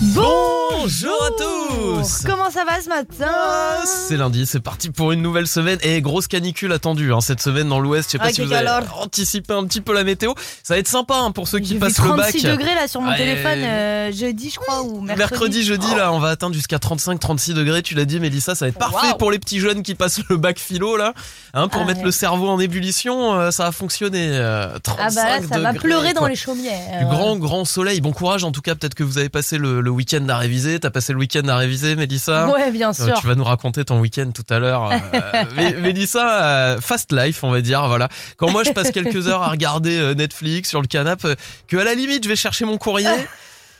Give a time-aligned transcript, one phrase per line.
[0.00, 0.57] East West.
[0.80, 5.22] Bonjour à tous Comment ça va ce matin Ah, C'est lundi, c'est parti pour une
[5.22, 8.06] nouvelle semaine et grosse canicule attendue hein, cette semaine dans l'ouest.
[8.08, 9.00] Je sais pas Ah, si vous avez calor.
[9.02, 10.34] anticipé un petit peu la météo.
[10.62, 12.30] Ça va être sympa hein, pour ceux qui passent le bac.
[12.30, 15.18] 36 degrés là sur mon téléphone euh, jeudi je crois ou mercredi.
[15.18, 17.82] Mercredi, jeudi, là, on va atteindre jusqu'à 35-36 degrés.
[17.82, 20.36] Tu l'as dit, Mélissa, ça va être parfait pour les petits jeunes qui passent le
[20.36, 21.12] bac philo, là.
[21.54, 22.04] Hein, pour Ah mettre ouais.
[22.06, 24.28] le cerveau en ébullition, euh, ça va fonctionner.
[24.32, 27.00] euh, 35 Ah bah là ça va degrés, pleurer dans les chaumières.
[27.00, 28.00] Du grand, grand soleil.
[28.00, 28.76] Bon courage, en tout cas.
[28.76, 30.67] Peut-être que vous avez passé le, le week-end à réviser.
[30.78, 32.48] T'as passé le week-end à réviser, Mélissa?
[32.48, 33.18] Ouais bien Euh, sûr.
[33.20, 34.90] Tu vas nous raconter ton week-end tout à l'heure.
[34.92, 34.98] Euh,
[35.56, 37.86] Mé- Mélissa, euh, fast life, on va dire.
[37.88, 38.08] Voilà.
[38.36, 41.34] Quand moi je passe quelques heures à regarder Netflix sur le canapé,
[41.68, 43.08] que à la limite je vais chercher mon courrier.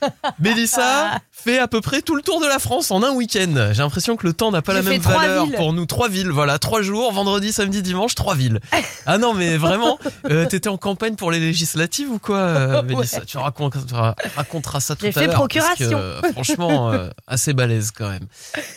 [0.39, 3.71] Mélissa fait à peu près tout le tour de la France en un week-end.
[3.73, 5.55] J'ai l'impression que le temps n'a pas J'ai la même valeur villes.
[5.57, 5.87] pour nous.
[5.87, 8.61] Trois villes, voilà, trois jours, vendredi, samedi, dimanche, trois villes.
[9.07, 9.99] Ah non, mais vraiment,
[10.31, 13.21] euh, t'étais en campagne pour les législatives ou quoi, euh, Mélissa?
[13.23, 15.37] Tu raconteras, raconteras ça tout J'ai à fait l'heure.
[15.37, 15.99] parce que, procuration.
[15.99, 18.27] euh, franchement, euh, assez balèze quand même.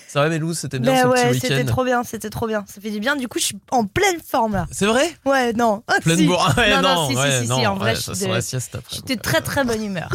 [0.08, 1.72] Ça va, Mélou, c'était bien Bah ce ouais petit c'était week-end.
[1.72, 4.18] trop bien c'était trop bien ça fait du bien du coup je suis en pleine
[4.30, 4.68] forme là.
[4.70, 5.10] C'est vrai?
[5.26, 5.84] Ouais non.
[5.88, 6.26] Ah, Pleine si.
[6.28, 6.54] bourre.
[6.58, 8.42] Ouais, non, non, non, si, ouais, si, si, en vrai, ouais, je suis de- la
[8.42, 8.96] sieste après.
[8.98, 10.10] J'étais très très bonne humeur.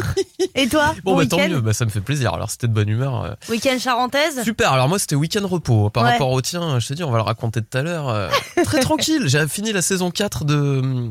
[0.55, 0.93] Et toi?
[1.03, 2.33] Bon, bon bah tant mieux, bah, ça me fait plaisir.
[2.33, 3.23] Alors, c'était de bonne humeur.
[3.23, 3.33] euh.
[3.49, 5.89] Week-end charentaise Super, alors moi, c'était week-end repos.
[5.89, 6.11] Par Ouais.
[6.13, 8.09] rapport au tien, je te dis, on va le raconter tout à l'heure.
[8.09, 8.29] euh,
[8.63, 9.23] Très tranquille.
[9.27, 11.09] J'ai fini la saison 4 de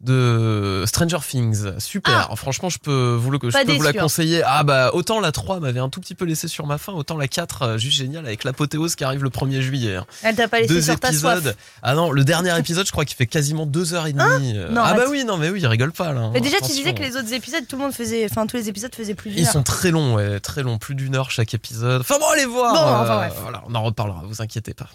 [0.00, 1.78] de Stranger Things.
[1.78, 2.30] Super.
[2.36, 3.62] Franchement, je peux vous, le, je Ah.
[3.66, 3.92] Peux vous la hein.
[4.00, 4.42] conseiller.
[4.46, 7.16] Ah bah, autant la 3 m'avait un tout petit peu laissé sur ma faim, autant
[7.16, 9.96] la 4, euh, juste génial, avec l'apothéose qui arrive le 1er juillet.
[9.96, 10.06] hein.
[10.22, 11.38] Elle t'a pas laissé deux sur ta soif.
[11.38, 11.56] épisodes.
[11.82, 14.56] Ah non, le dernier épisode, je crois qu'il fait quasiment deux heures et demie.
[14.56, 16.20] Euh, Non, ah bah oui, non mais oui, il rigole pas là.
[16.22, 16.30] hein.
[16.32, 18.68] Mais déjà tu disais que les autres épisodes tout le monde faisait enfin tous les
[18.68, 21.52] épisodes faisaient plus d'une Ils sont très longs, ouais, très longs, plus d'une heure chaque
[21.54, 22.00] épisode.
[22.00, 22.72] Enfin bon, allez voir.
[22.74, 23.32] Bon, euh, enfin, bref.
[23.42, 24.88] Voilà, on en reparlera, vous inquiétez pas.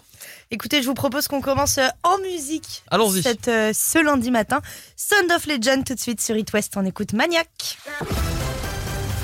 [0.50, 2.82] Écoutez, je vous propose qu'on commence euh, en musique.
[2.90, 3.22] Allons-y.
[3.48, 4.60] Euh, ce lundi matin.
[4.96, 6.74] Sound of Legend tout de suite sur It West.
[6.76, 7.76] On écoute Maniac.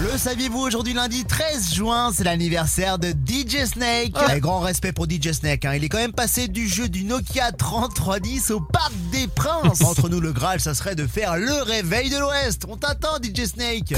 [0.03, 4.13] Le saviez-vous aujourd'hui lundi 13 juin, c'est l'anniversaire de DJ Snake.
[4.17, 4.37] Ah.
[4.37, 5.75] Et grand respect pour DJ Snake, hein.
[5.77, 9.81] il est quand même passé du jeu du Nokia 3310 au Parc des Princes.
[9.85, 12.63] Entre nous le Graal, ça serait de faire le réveil de l'Ouest.
[12.69, 13.95] On t'attend DJ Snake.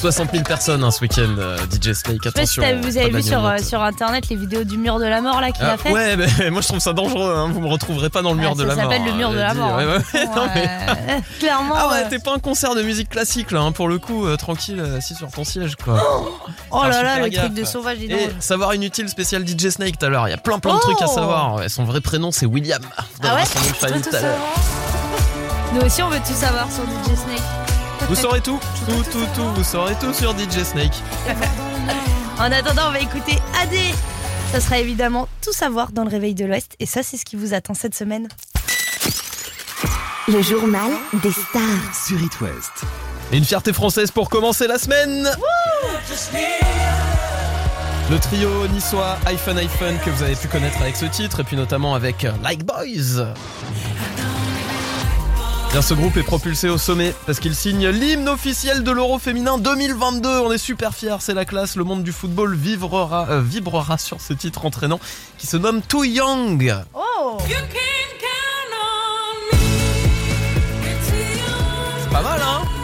[0.00, 2.80] 60 000 personnes hein, ce week-end, euh, DJ Snake, Je sais pas si attention.
[2.80, 5.50] vous avez vu sur, euh, sur internet les vidéos du mur de la mort là
[5.52, 5.92] qu'il Ah, a fait.
[5.92, 7.50] ouais, mais moi je trouve ça dangereux, hein.
[7.52, 8.90] vous me retrouverez pas dans le mur Ah, de la ça mort.
[8.90, 9.58] s'appelle le mur hein, de la dit.
[9.58, 9.76] mort.
[9.76, 11.20] Ouais, ouais, ouais, non, mais-.
[11.38, 11.74] Clairement.
[11.76, 14.24] Ah ouais, euh, t'es pas un concert de musique classique là, hein, pour le coup,
[14.26, 16.00] euh, tranquille, euh, assis sur ton siège quoi.
[16.70, 17.44] oh là là, le gaffe.
[17.44, 17.98] truc de sauvage.
[18.00, 20.78] Et savoir inutile spécial DJ Snake tout à l'heure, il y a plein plein de
[20.78, 21.54] Oh trucs à savoir.
[21.56, 22.82] Ouais, son vrai prénom c'est William.
[22.98, 24.38] On Ah ouais son nom tout tout à l'heure.
[24.38, 24.48] savoir
[25.74, 27.42] Nous aussi, on veut tout savoir sur DJ Snake.
[28.08, 28.58] Vous saurez tout,
[28.88, 30.94] tout, tout, tout, vous saurez tout sur DJ Snake.
[32.38, 33.74] En attendant, on va écouter AD.
[34.52, 36.74] Ça sera évidemment tout savoir dans le réveil de l'Ouest.
[36.80, 38.26] Et ça, c'est ce qui vous attend cette semaine.
[40.28, 40.90] Le journal
[41.22, 41.94] des stars.
[42.06, 42.84] Sur It West.
[43.32, 45.30] Et une fierté française pour commencer la semaine
[48.10, 51.56] Le trio niçois iPhone iPhone que vous avez pu connaître avec ce titre et puis
[51.56, 53.24] notamment avec euh, Like Boys.
[55.70, 59.56] Bien, ce groupe est propulsé au sommet parce qu'il signe l'hymne officiel de l'Euro féminin
[59.56, 60.28] 2022.
[60.40, 61.76] On est super fiers, c'est la classe.
[61.76, 65.00] Le monde du football vibrera, euh, vibrera sur ce titre entraînant
[65.38, 66.74] qui se nomme Too Young.
[66.92, 67.38] Oh
[72.02, 72.81] C'est pas mal, hein?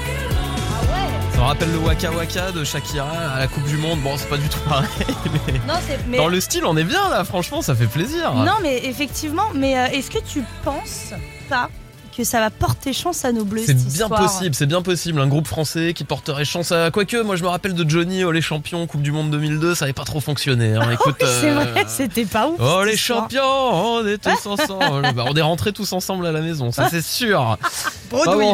[1.38, 4.00] Ça me rappelle le Waka Waka de Shakira à la Coupe du Monde.
[4.00, 4.88] Bon, c'est pas du tout pareil,
[5.46, 5.74] mais Non.
[6.08, 6.16] Mais...
[6.16, 7.22] dans le style, on est bien là.
[7.22, 8.34] Franchement, ça fait plaisir.
[8.34, 11.12] Non, mais effectivement, mais euh, est-ce que tu penses
[11.48, 11.70] pas
[12.18, 15.20] que ça va porter chance à nos bleus C'est bien histoire possible, c'est bien possible.
[15.20, 16.90] Un groupe français qui porterait chance à.
[16.90, 19.84] Quoique, moi je me rappelle de Johnny, oh les champions, Coupe du Monde 2002, ça
[19.84, 20.74] avait pas trop fonctionné.
[20.74, 20.90] hein.
[20.90, 22.56] Écoute, Oui, c'est euh, vrai, c'était pas ouf.
[22.58, 25.12] Oh cette les champions, on est tous ensemble.
[25.14, 27.56] Bah, on est rentrés tous ensemble à la maison, ça c'est sûr.
[28.10, 28.52] Bredouille.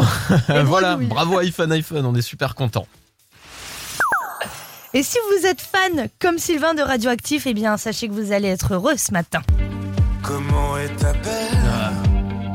[0.49, 0.65] Bravo.
[0.67, 2.87] voilà, bravo iPhone iPhone, on est super contents.
[4.93, 8.49] Et si vous êtes fan comme Sylvain de Radioactif, eh bien sachez que vous allez
[8.49, 9.41] être heureux ce matin.
[10.23, 11.64] Comment est ta belle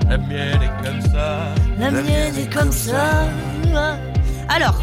[0.10, 1.54] La mienne est comme ça.
[1.78, 3.28] La mienne est comme ça.
[4.50, 4.82] Alors,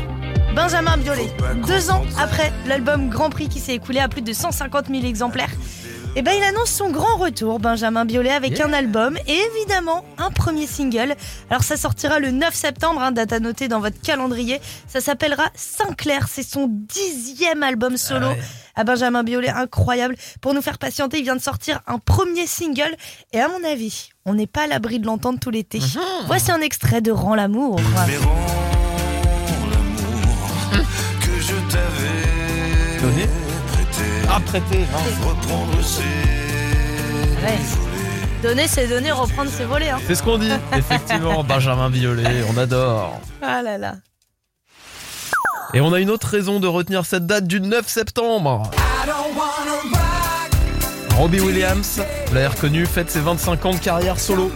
[0.55, 1.29] Benjamin Biolay,
[1.67, 5.51] deux ans après l'album Grand Prix qui s'est écoulé à plus de 150 000 exemplaires,
[6.19, 10.31] eh ben, il annonce son grand retour, Benjamin Biolay, avec un album et évidemment un
[10.31, 11.15] premier single.
[11.51, 14.59] Alors ça sortira le 9 septembre, hein, date à noter dans votre calendrier.
[14.89, 18.29] Ça s'appellera Sinclair, c'est son dixième album solo.
[18.31, 18.41] Ah ouais.
[18.77, 20.17] À Benjamin Biolay, incroyable.
[20.41, 22.97] Pour nous faire patienter, il vient de sortir un premier single
[23.35, 25.81] et à mon avis, on n'est pas à l'abri de l'entendre tout l'été.
[26.27, 27.79] Voici un extrait de Rends l'amour.
[34.55, 34.61] Hein.
[35.27, 36.01] Reprendre ses
[37.45, 37.57] Ouais.
[37.57, 38.43] volets.
[38.43, 39.89] Donner, c'est donner, reprendre, c'est voler.
[39.89, 39.99] Hein.
[40.07, 41.43] C'est ce qu'on dit, effectivement.
[41.43, 43.21] Benjamin Biolay, on adore.
[43.43, 43.95] Ah là là.
[45.75, 48.71] Et on a une autre raison de retenir cette date du 9 septembre.
[51.17, 54.53] Robbie Williams, vous l'avez reconnu, fête ses 25 ans de carrière solo.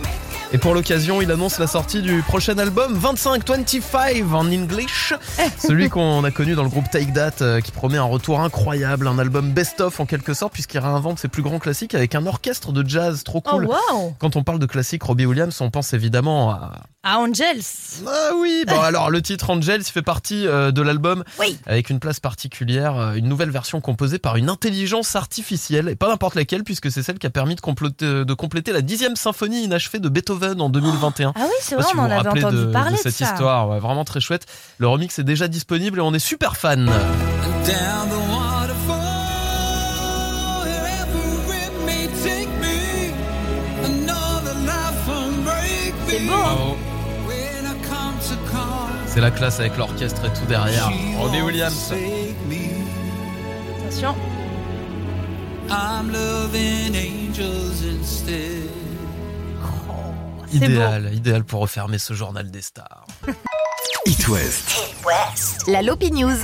[0.52, 5.14] Et pour l'occasion, il annonce la sortie du prochain album 25 25 en English.
[5.58, 9.06] Celui qu'on a connu dans le groupe Take That euh, qui promet un retour incroyable,
[9.06, 12.72] un album best-of en quelque sorte puisqu'il réinvente ses plus grands classiques avec un orchestre
[12.72, 13.66] de jazz trop Oh cool.
[13.66, 14.14] wow.
[14.18, 16.72] Quand on parle de classique Robbie Williams, on pense évidemment à
[17.04, 17.62] Ah, Angels.
[18.08, 21.56] ah oui, bon alors le titre Angels fait partie euh, de l'album Oui.
[21.66, 26.08] avec une place particulière, euh, une nouvelle version composée par une intelligence artificielle et pas
[26.08, 30.00] n'importe laquelle puisque c'est celle qui a permis de, de compléter la dixième symphonie inachevée
[30.00, 31.32] de Beethoven en 2021.
[31.34, 33.02] Ah oui, c'est vrai, si on vous en vous avait entendu de, parler de de
[33.02, 33.24] cette ça.
[33.26, 34.46] histoire, ouais, vraiment très chouette.
[34.78, 36.90] Le remix est déjà disponible et on est super fan.
[46.08, 46.32] C'est beau.
[46.32, 46.76] Bravo.
[48.52, 50.90] Call, C'est la classe avec l'orchestre et tout derrière.
[51.18, 51.92] Robbie Williams.
[53.88, 54.14] Attention.
[55.68, 58.79] I'm loving angels instead.
[60.52, 60.56] Beau.
[60.66, 63.06] Idéal, idéal pour refermer ce journal des stars.
[64.06, 64.94] It West.
[65.68, 66.36] La Lopi News.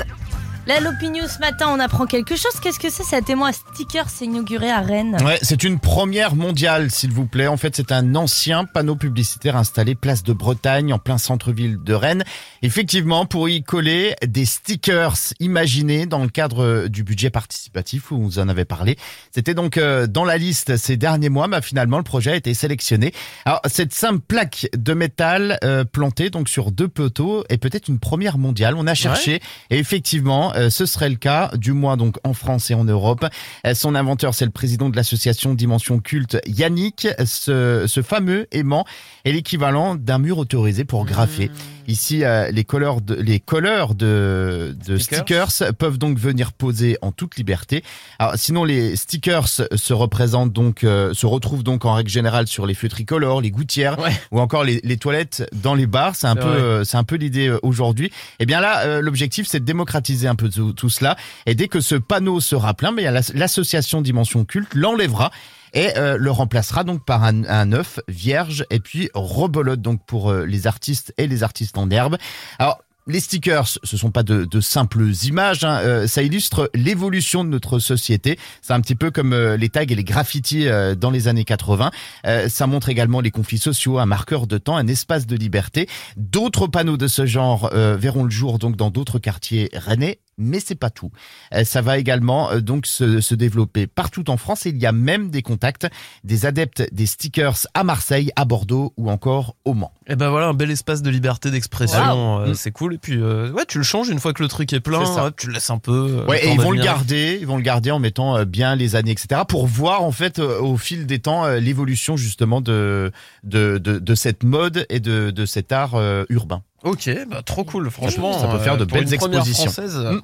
[0.69, 2.59] La Lopinews ce matin, on apprend quelque chose.
[2.61, 6.91] Qu'est-ce que c'est cet émoi sticker s'est inauguré à Rennes Ouais, c'est une première mondiale,
[6.91, 7.47] s'il vous plaît.
[7.47, 11.95] En fait, c'est un ancien panneau publicitaire installé place de Bretagne, en plein centre-ville de
[11.95, 12.25] Rennes.
[12.63, 18.41] Effectivement, pour y coller des stickers imaginés dans le cadre du budget participatif où vous
[18.41, 18.99] en avez parlé.
[19.31, 22.55] C'était donc euh, dans la liste ces derniers mois, mais finalement, le projet a été
[22.55, 23.15] sélectionné.
[23.45, 28.01] Alors, cette simple plaque de métal euh, plantée donc sur deux poteaux est peut-être une
[28.01, 28.75] première mondiale.
[28.77, 29.41] On a cherché
[29.71, 33.25] et effectivement, ce serait le cas, du moins donc en France et en Europe.
[33.67, 37.09] Euh, Son inventeur, c'est le président de l'association Dimension Culte, Yannick.
[37.25, 38.85] Ce, ce fameux aimant
[39.25, 41.51] est l'équivalent d'un mur autorisé pour graffer.
[41.87, 45.51] Ici, euh, les colleurs de, les colleurs de, de Stickers.
[45.51, 45.75] stickers.
[45.75, 47.83] peuvent donc venir poser en toute liberté.
[48.19, 52.67] Alors, sinon, les stickers se représentent donc, euh, se retrouvent donc en règle générale sur
[52.67, 54.11] les feux tricolores, les gouttières Ouais.
[54.31, 56.17] ou encore les, les toilettes dans les bars.
[56.17, 58.11] C'est un peu, euh, c'est un peu l'idée euh, aujourd'hui.
[58.41, 61.17] Et bien là, euh, l'objectif, c'est de démocratiser un peu tout, tout cela.
[61.47, 63.05] Et dès que ce panneau sera plein, mais
[63.35, 65.31] l'association Dimension Culte l'enlèvera
[65.77, 70.33] et euh, le remplacera donc par un, un œuf vierge et puis rebelote donc pour
[70.33, 72.17] euh, les artistes et les artistes en herbe.
[72.59, 77.45] Alors les stickers, ce sont pas de, de simples images, hein, euh, ça illustre l'évolution
[77.45, 78.37] de notre société.
[78.63, 81.45] C'est un petit peu comme euh, les tags et les graffitis euh, dans les années
[81.45, 81.91] 80.
[82.27, 85.89] Euh, ça montre également les conflits sociaux, un marqueur de temps, un espace de liberté.
[86.17, 90.19] D'autres panneaux de ce genre verront le jour donc dans d'autres quartiers rennais.
[90.39, 91.11] Mais c'est pas tout.
[91.55, 94.67] Euh, ça va également euh, donc se, se développer partout en France.
[94.67, 95.87] Et il y a même des contacts
[96.25, 99.93] des adeptes des stickers à Marseille, à Bordeaux ou encore au Mans.
[100.09, 102.41] Et ben voilà, un bel espace de liberté d'expression, Wow.
[102.43, 102.95] euh, c'est cool.
[102.95, 105.15] Et puis, euh, ouais, tu le changes une fois que le truc est plein, C'est
[105.15, 105.27] ça.
[105.27, 106.21] hop, tu le laisses un peu.
[106.23, 108.77] euh, Ouais, et ils vont le garder, ils vont le garder en mettant euh, bien
[108.77, 109.41] les années, etc.
[109.49, 113.11] pour voir en fait euh, au fil des temps euh, l'évolution justement de,
[113.43, 116.63] de de de cette mode et de de cet art euh, urbain.
[116.85, 118.39] Ok, bah trop cool, franchement.
[118.39, 119.65] Ça peut faire de belles expositions.
[119.73, 120.21] française, euh, Mm.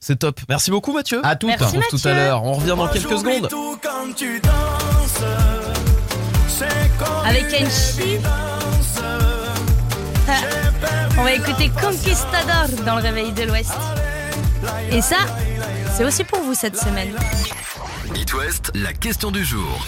[0.00, 0.40] C'est top.
[0.48, 1.20] Merci beaucoup Mathieu.
[1.24, 1.50] À toutes.
[1.50, 1.76] Merci.
[1.90, 2.44] Tout à l'heure.
[2.44, 3.48] On revient dans quelques secondes.
[3.50, 3.76] tout
[7.26, 8.18] Avec Kenshi.
[11.26, 13.72] On va écouter Conquistador dans le réveil de l'Ouest.
[14.92, 15.16] Et ça,
[15.96, 17.16] c'est aussi pour vous cette semaine.
[18.14, 18.32] It
[18.76, 19.84] la question du jour.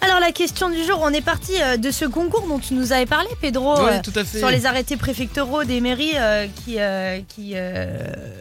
[0.00, 2.92] Alors la question du jour, on est parti euh, de ce concours dont tu nous
[2.92, 4.38] avais parlé, Pedro, Oui, euh, tout à fait.
[4.38, 7.96] sur les arrêtés préfectoraux des mairies euh, qui, euh, qui euh,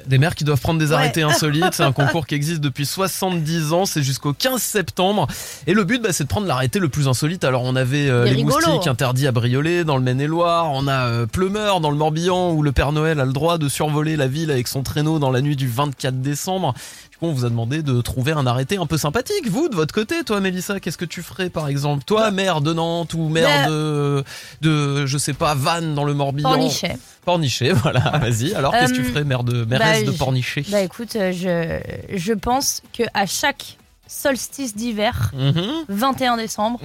[0.06, 0.94] Des maires qui doivent prendre des Ouais.
[0.96, 1.74] arrêtés insolites.
[1.74, 3.86] C'est un concours qui existe depuis 70 ans.
[3.86, 5.26] C'est jusqu'au 15 septembre.
[5.66, 7.44] Et le but, bah, c'est de prendre l'arrêté le plus insolite.
[7.44, 10.70] Alors, on avait euh, les moustiques interdits à Briolet, dans le Maine-et-Loire.
[10.72, 14.16] On a Pleumeur, dans le Morbihan, où le Père Noël a le droit de survoler
[14.16, 16.76] la ville avec son traîneau dans la nuit du 24 décembre.
[17.18, 19.50] Du coup, on vous a demandé de trouver un arrêté un peu sympathique.
[19.50, 22.04] Vous, de votre côté, toi, Mélissa, qu'est-ce que tu ferais, par exemple?
[22.04, 24.24] Toi, maire de Nantes ou maire Bah- de,
[24.62, 26.48] de, je sais pas, Vannes, dans le Morbihan?
[26.48, 26.96] Pornichet.
[27.26, 28.54] Pornichet, voilà, vas-y.
[28.54, 30.64] Alors, qu'est-ce que tu Euh, ferais, maire de, mairesse bah, de Pornichet?
[30.70, 35.86] Bah écoute, euh, je, je pense que à chaque solstice d'hiver, Mhm.
[35.90, 36.80] 21 décembre,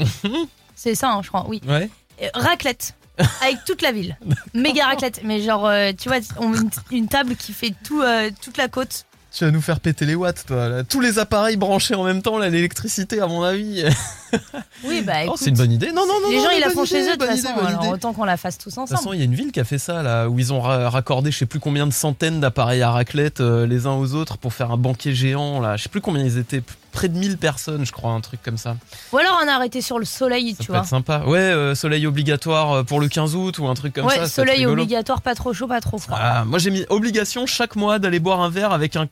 [0.75, 1.61] c'est ça, hein, je crois, oui.
[1.69, 1.91] Ouais.
[2.23, 2.95] Euh, raclette.
[3.43, 4.17] Avec toute la ville.
[4.55, 5.21] Méga raclette.
[5.25, 8.69] Mais genre, euh, tu vois, on une, une table qui fait tout, euh, toute la
[8.69, 9.05] côte.
[9.35, 10.85] Tu vas nous faire péter les watts, toi.
[10.85, 13.85] Tous les appareils branchés en même temps, l'électricité, à mon avis.
[14.85, 15.37] Oui, bah Oh, écoute.
[15.41, 15.93] c'est une bonne idée.
[15.93, 16.31] Non, non, non.
[16.31, 17.49] les non, gens, ils la font chez eux de toute façon.
[17.61, 19.17] idée, alors autant qu'on la fasse tous De toute façon, ensemble.
[19.17, 21.31] il y a une ville qui a fait ça, là, où ils ont ra- raccordé
[21.31, 24.53] je sais plus combien de centaines d'appareils à raclette euh, les uns aux autres pour
[24.55, 25.77] faire un banquet géant, là.
[25.77, 28.59] Je sais plus combien ils étaient, près de 1000 personnes, je crois, un truc comme
[28.59, 28.77] ça.
[29.13, 30.83] Ou alors on a arrêté sur le soleil, Ça tu peut vois.
[30.83, 31.21] être sympa.
[31.27, 34.23] Ouais, euh, soleil obligatoire euh, pour le 15 août ou un truc comme ouais, ça.
[34.23, 36.19] être soleil obligatoire, pas trop chaud, pas trop froid.
[36.21, 39.07] Ah, moi j'ai mis obligation chaque mois d'aller boire un verre avec un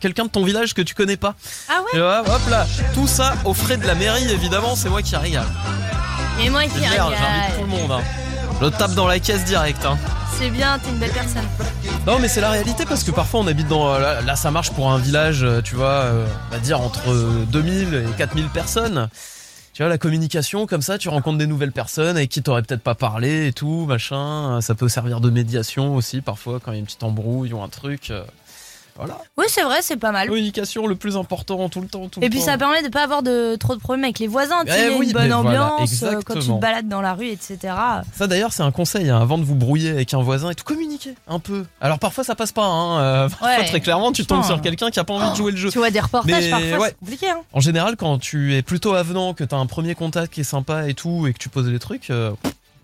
[0.00, 1.34] quelqu'un de ton village que tu connais pas.
[1.68, 4.90] Ah ouais Et hop, hop là, tout ça aux frais de la mairie évidemment, c'est
[4.90, 5.46] moi qui régale.
[6.42, 6.96] Et moi qui régale.
[7.18, 7.92] j'invite tout le monde.
[7.92, 8.02] hein.
[8.60, 9.84] Je tape dans la caisse direct.
[9.84, 9.96] Hein.
[10.38, 11.44] C'est bien, t'es une belle personne.
[12.06, 13.98] Non mais c'est la réalité parce que parfois on habite dans...
[13.98, 17.10] Là, là, ça marche pour un village, euh, tu vois, euh, on va dire entre
[17.10, 19.08] euh, 2000 et 4000 personnes.
[19.72, 22.82] Tu vois, la communication, comme ça, tu rencontres des nouvelles personnes avec qui t'aurais peut-être
[22.82, 24.60] pas parlé et tout, machin.
[24.60, 27.62] Ça peut servir de médiation aussi, parfois, quand il y a une petite embrouille ou
[27.62, 28.12] un truc.
[28.96, 29.18] Voilà.
[29.38, 30.28] Oui, c'est vrai, c'est pas mal.
[30.28, 32.08] Communication le plus important tout le temps.
[32.08, 32.46] Tout Et le puis temps.
[32.46, 34.98] ça permet de pas avoir de trop de problèmes avec les voisins, tu sais, Eh
[34.98, 37.58] oui, une bonne voilà, ambiance euh, quand tu te balades dans la rue, etc.
[38.14, 40.64] Ça d'ailleurs c'est un conseil hein, avant de vous brouiller avec un voisin et tout
[40.64, 41.64] communiquer un peu.
[41.80, 43.64] Alors parfois ça passe pas, hein, euh, parfois, Ouais.
[43.66, 45.70] très clairement tu tombes sur quelqu'un qui a pas envie de jouer le jeu.
[45.70, 46.88] Tu vois des reportages Mais parfois, ouais.
[46.88, 47.30] c'est compliqué.
[47.30, 47.40] Hein.
[47.52, 50.88] En général quand tu es plutôt avenant, que t'as un premier contact qui est sympa
[50.88, 52.32] et tout et que tu poses les trucs, euh,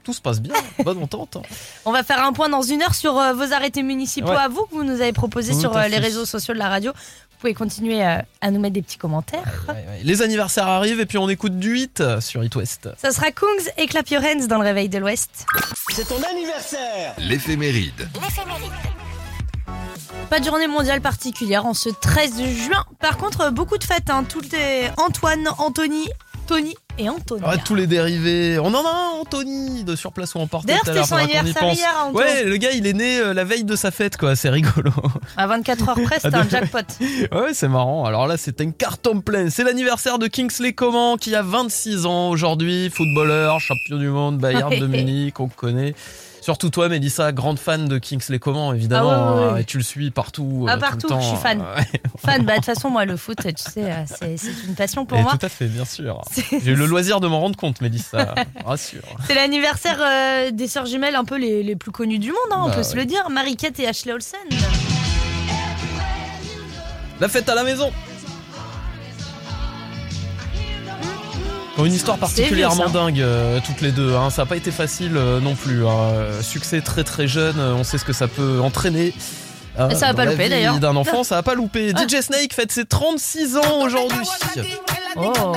[0.09, 1.37] tout se passe bien, bonne entente.
[1.85, 4.37] On va faire un point dans une heure sur euh, vos arrêtés municipaux Ouais.
[4.37, 5.99] à vous que vous nous avez proposés Tout sur euh, les fait.
[5.99, 6.93] réseaux sociaux de la radio.
[6.93, 9.65] Vous pouvez continuer euh, à nous mettre des petits commentaires.
[9.69, 10.01] Ouais, ouais.
[10.03, 12.89] Les anniversaires arrivent et puis on écoute du 8 sur It West.
[12.97, 15.45] Ça sera Kungs et Clap Your Hands dans le réveil de l'Ouest.
[17.19, 18.09] L'éphéméride.
[20.31, 22.87] Pas de journée mondiale particulière en ce 13 juin.
[22.99, 24.09] Par contre, beaucoup de fêtes.
[24.09, 24.25] Hein.
[24.27, 26.09] Tout est Antoine, Anthony,
[26.47, 27.45] Tony et Antonia.
[27.47, 28.59] Ah, tous les dérivés.
[28.59, 30.69] On en a un, Anthony, de sur place ou emporté.
[30.69, 32.19] D'ailleurs, c'était son anniversaire hier, Anto.
[32.19, 34.37] Ouais, le gars, il est né euh, la veille de sa fête, quoi.
[34.37, 34.91] C'est rigolo.
[35.37, 36.79] À 24 heures près, c'était Ah, un jackpot.
[37.33, 38.05] Ouais, c'est marrant.
[38.05, 39.51] Alors là, c'est un carton plein.
[39.51, 42.91] C'est l'anniversaire de Kingsley Coman qui a 26 ans aujourd'hui.
[42.91, 45.95] Footballeur, champion du monde, Bayern de Munich, on connaît.
[46.49, 49.11] Surtout toi, Mélissa, grande fan de Kingsley Coman, évidemment.
[49.11, 49.61] Ah ouais, ouais, ouais.
[49.61, 50.65] Et tu le suis partout.
[50.67, 51.21] Ah, euh, tout le partout, temps.
[51.21, 51.61] je suis fan.
[51.61, 52.01] Ouais.
[52.25, 54.37] Fan, bah de toute façon, moi, le foot, tu sais, euh, c'est
[54.67, 55.33] une passion pour Et moi.
[55.39, 56.23] tout à fait, bien sûr.
[56.51, 58.35] J'ai eu le loisir de m'en rendre compte, Mélissa.
[58.65, 59.03] Rassure.
[59.27, 62.63] C'est l'anniversaire euh, des sœurs jumelles un peu les, les plus connues du monde, hein,
[62.65, 63.29] on Bah peut se le dire.
[63.29, 64.41] Marie-Kate et Ashley Olsen.
[67.21, 67.93] La fête à la maison.
[71.79, 74.15] Ont une histoire particulièrement dingue, euh, toutes les deux.
[74.17, 74.31] hein.
[74.31, 75.87] Ça n'a pas été facile euh, non plus.
[75.87, 76.43] hein.
[76.43, 79.15] Succès très très jeune, euh, on sait ce que ça peut entraîner.
[79.79, 80.75] euh, Et ça va pas louper, d'ailleurs.
[80.77, 80.81] Ah.
[80.81, 81.91] D'un enfant, ça va pas louper.
[82.09, 84.19] DJ Snake fête ses 36 ans aujourd'hui.
[85.21, 85.53] Oh.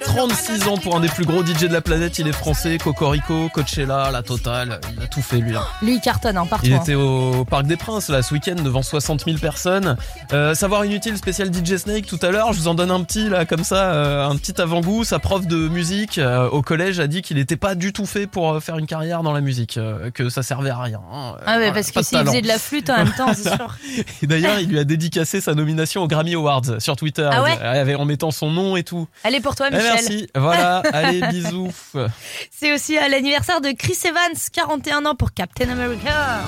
[0.00, 2.18] 36 ans pour un des plus gros DJ de la planète.
[2.18, 4.80] Il est français, Cocorico, Coachella, la totale.
[4.96, 5.54] Il a tout fait lui.
[5.54, 5.62] hein.
[5.82, 6.66] Lui, il cartonne hein, partout.
[6.66, 6.80] Il hein.
[6.82, 9.96] était au Parc des Princes là ce week-end devant 60 000 personnes.
[10.32, 12.52] Euh, savoir inutile spécial DJ Snake tout à l'heure.
[12.52, 15.04] Je vous en donne un petit là comme ça, euh, un petit avant-goût.
[15.04, 18.26] Sa prof de musique euh, au collège a dit qu'il n'était pas du tout fait
[18.26, 19.78] pour faire une carrière dans la musique,
[20.14, 21.00] que ça servait à rien.
[21.12, 21.34] hein.
[21.46, 23.76] Ah ouais, parce que s'il faisait de la flûte en même temps, c'est sûr.
[24.22, 28.04] D'ailleurs, il lui a dédicacé sa nomination aux Grammy Awards sur Twitter, Ah ouais en
[28.04, 29.06] mettant son nom et tout.
[29.24, 29.90] Allez pour toi, Eh, Michel.
[29.92, 30.28] merci.
[30.34, 30.78] Voilà.
[30.92, 31.70] Allez, bisous.
[32.50, 36.40] C'est aussi à l'anniversaire de Chris Evans, 41 ans pour Captain America.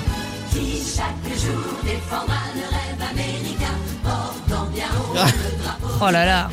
[6.03, 6.49] Oh là là.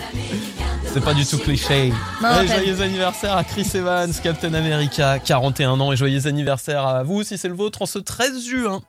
[0.92, 1.90] C'est pas du tout cliché.
[2.22, 6.86] Non, Allez, t'as- joyeux anniversaire à Chris Evans, Captain America, 41 ans, et joyeux anniversaire
[6.86, 8.82] à vous si c'est le vôtre en ce 13 juin.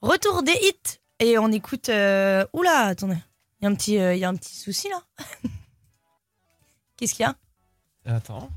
[0.00, 0.98] Retour des hits.
[1.20, 1.88] Et on écoute.
[1.88, 3.16] euh, Oula, attendez.
[3.60, 5.00] Il y, a un petit, euh, il y a un petit souci là.
[7.02, 7.34] Qu'est-ce qu'il y a?
[8.14, 8.48] Attends.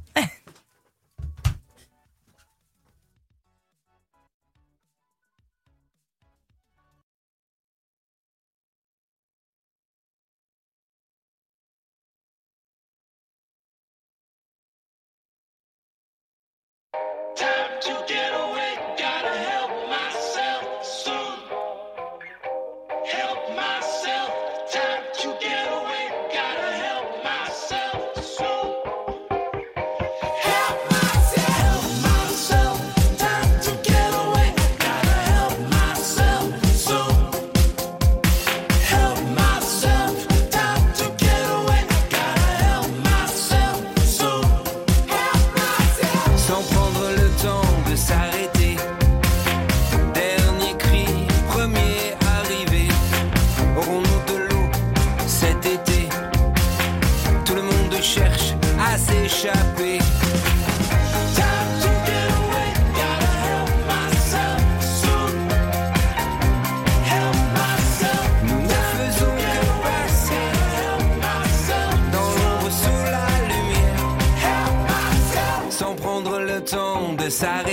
[17.36, 18.15] Time to get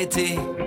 [0.06, 0.61] de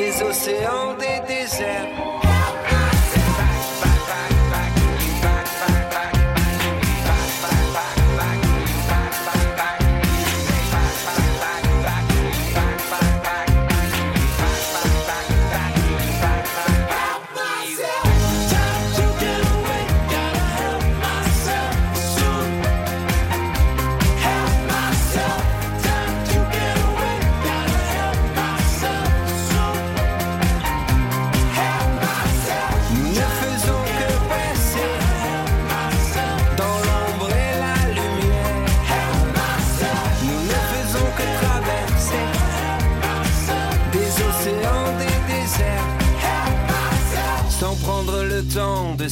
[0.00, 2.29] des océans, des déserts.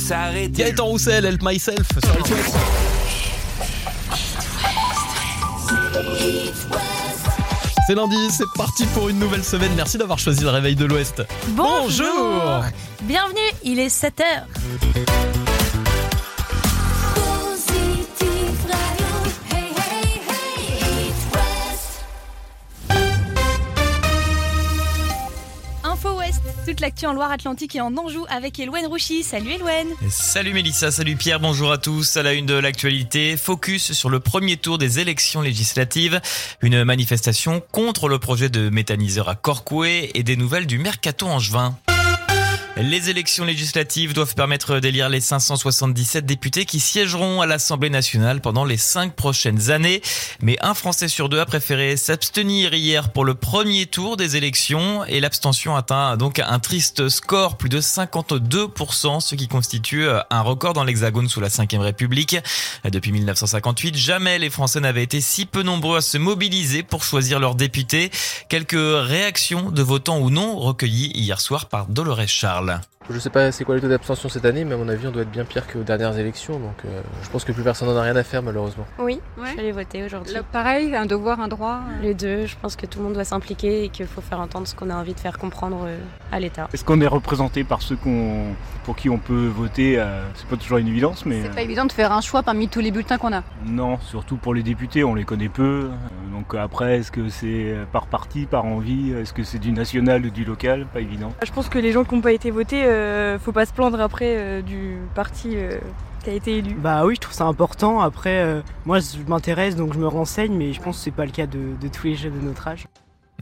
[0.09, 0.62] S'arrêter.
[0.62, 2.57] Gaëtan Roussel, Help Myself sur It West.
[7.87, 9.71] C'est lundi, c'est parti pour une nouvelle semaine.
[9.77, 11.23] Merci d'avoir choisi le réveil de l'Ouest.
[11.49, 12.65] Bonjour.
[13.03, 15.48] Bienvenue, il est 7h.
[27.05, 29.22] En Loire-Atlantique et en Anjou avec Rouchy.
[29.22, 29.59] Salut.
[30.09, 32.16] Salut Mélissa, salut Pierre, bonjour à tous.
[32.16, 36.20] À la une de l'actualité, focus sur le premier tour des élections législatives.
[36.62, 41.77] Une manifestation contre le projet de méthaniseur à Corcoué et des nouvelles du mercato angevin.
[42.81, 48.64] Les élections législatives doivent permettre d'élire les 577 députés qui siégeront à l'Assemblée nationale pendant
[48.64, 50.01] les cinq prochaines années.
[50.43, 55.05] Mais un Français sur deux a préféré s'abstenir hier pour le premier tour des élections
[55.07, 60.73] et l'abstention atteint donc un triste score, plus de 52%, ce qui constitue un record
[60.73, 62.37] dans l'Hexagone sous la Ve République.
[62.85, 67.41] Depuis 1958, jamais les Français n'avaient été si peu nombreux à se mobiliser pour choisir
[67.41, 68.12] leurs députés.
[68.49, 72.67] Quelques réactions de votants ou non recueillies hier soir par Dolores Charles.
[72.68, 75.07] peale Je sais pas c'est quoi le taux d'abstention cette année, mais à mon avis
[75.07, 77.88] on doit être bien pire qu'aux dernières élections, donc euh, je pense que plus personne
[77.88, 78.85] n'en a rien à faire malheureusement.
[78.99, 79.44] Oui, Ouais.
[79.47, 80.35] je suis allée voter aujourd'hui.
[80.35, 81.81] Le- pareil, un devoir, un droit.
[81.88, 82.03] euh.
[82.03, 84.66] Les deux, je pense que tout le monde doit s'impliquer et qu'il faut faire entendre
[84.68, 85.97] ce qu'on a envie de faire comprendre euh,
[86.33, 86.68] à l'État.
[86.75, 90.57] Est-ce qu'on est représenté par ceux qu'on, pour qui on peut voter euh, C'est pas
[90.57, 93.16] toujours une évidence, mais C'est pas évident de faire un choix parmi tous les bulletins
[93.16, 93.42] qu'on a.
[93.66, 95.88] non, surtout pour les députés, on les connaît peu.
[96.33, 99.12] Donc après, est-ce que c'est par parti, par envie?
[99.12, 100.87] Est-ce que c'est du national ou du local?
[100.92, 101.33] Pas évident.
[101.44, 102.98] Je pense que les gens qui n'ont pas été votés, euh,
[103.39, 105.79] faut pas se plaindre après euh, du parti euh,
[106.23, 106.75] qui a été élu.
[106.75, 108.01] Bah oui, je trouve ça important.
[108.01, 111.25] Après, euh, moi, je m'intéresse, donc je me renseigne, mais je pense que c'est pas
[111.25, 112.87] le cas de, de tous les jeunes de notre âge.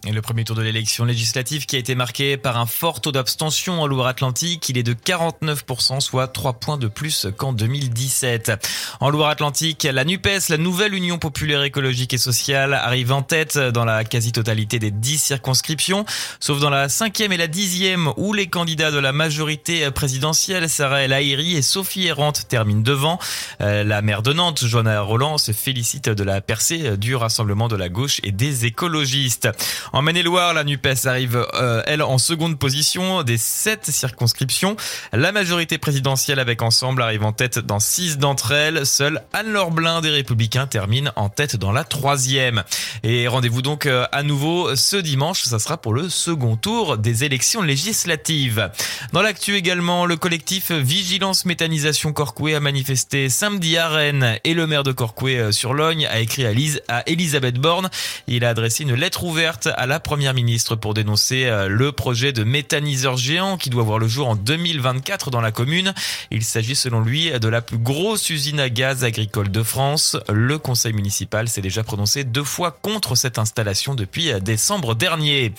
[0.04, 3.80] Le premier tour de l'élection législative qui a été marqué par un fort taux d'abstention
[3.80, 8.52] en Loire-Atlantique, il est de 49%, soit 3 points de plus qu'en 2017.
[9.00, 13.84] En Loire-Atlantique, la NUPES, la nouvelle Union populaire écologique et sociale, arrive en tête dans
[13.84, 16.04] la quasi-totalité des 10 circonscriptions,
[16.40, 21.02] sauf dans la cinquième et la dixième où les candidats de la majorité présidentielle, Sarah
[21.02, 23.18] El et Sophie Errante, terminent devant.
[23.60, 27.76] Euh, La maire de Nantes, Joanna Roland, se félicite de la percée du Rassemblement de
[27.76, 29.48] la gauche et des écologistes.
[29.92, 34.76] En Maine-et-Loire, la NUPES arrive, euh, elle, en seconde position des sept circonscriptions.
[35.12, 38.86] La majorité présidentielle avec Ensemble arrive en tête dans six d'entre elles.
[38.86, 42.62] Seule Anne-Laure Blin des Républicains termine en tête dans la troisième.
[43.02, 45.42] Et rendez-vous donc euh, à nouveau ce dimanche.
[45.42, 48.70] Ça sera pour le second tour des élections législatives.
[49.12, 54.66] Dans l'actu également, le collectif Vigilance Méthanisation Corcoué a manifesté samedi à Rennes et le
[54.66, 57.90] maire de Corcoué euh, sur Logne a écrit à, Lise, à Elisabeth Borne.
[58.26, 62.32] Il a adressé une lettre ouverte à la première ministre pour dénoncer euh, le projet
[62.32, 65.92] de méthaniseur géant qui doit voir le jour en 2024 dans la commune.
[66.30, 70.16] Il s'agit selon lui de la plus grosse usine à gaz agricole de France.
[70.32, 75.52] Le conseil municipal s'est déjà prononcé deux fois contre cette installation depuis euh, décembre dernier.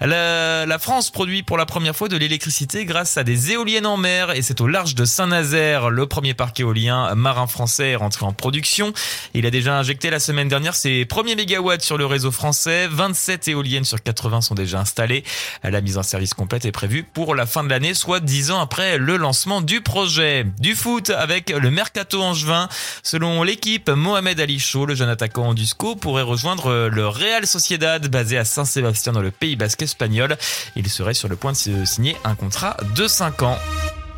[0.00, 3.96] La, la France produit pour la première fois de l'électricité grâce à des éoliennes en
[3.96, 5.90] mer et c'est au large de Saint-Nazaire.
[5.90, 8.92] Le premier parc éolien marin français est rentré en production.
[9.34, 12.86] Il a déjà injecté la semaine dernière ses premiers mégawatts sur le réseau français.
[12.88, 15.24] 27 éoliennes éoliennes sur 80 sont déjà installées.
[15.62, 18.60] La mise en service complète est prévue pour la fin de l'année, soit 10 ans
[18.60, 20.46] après le lancement du projet.
[20.58, 22.68] Du foot avec le Mercato Angevin.
[23.02, 28.06] Selon l'équipe, Mohamed Ali Chaud, le jeune attaquant du SCO, pourrait rejoindre le Real Sociedad
[28.08, 30.36] basé à Saint-Sébastien dans le Pays Basque espagnol.
[30.76, 33.58] Il serait sur le point de signer un contrat de 5 ans.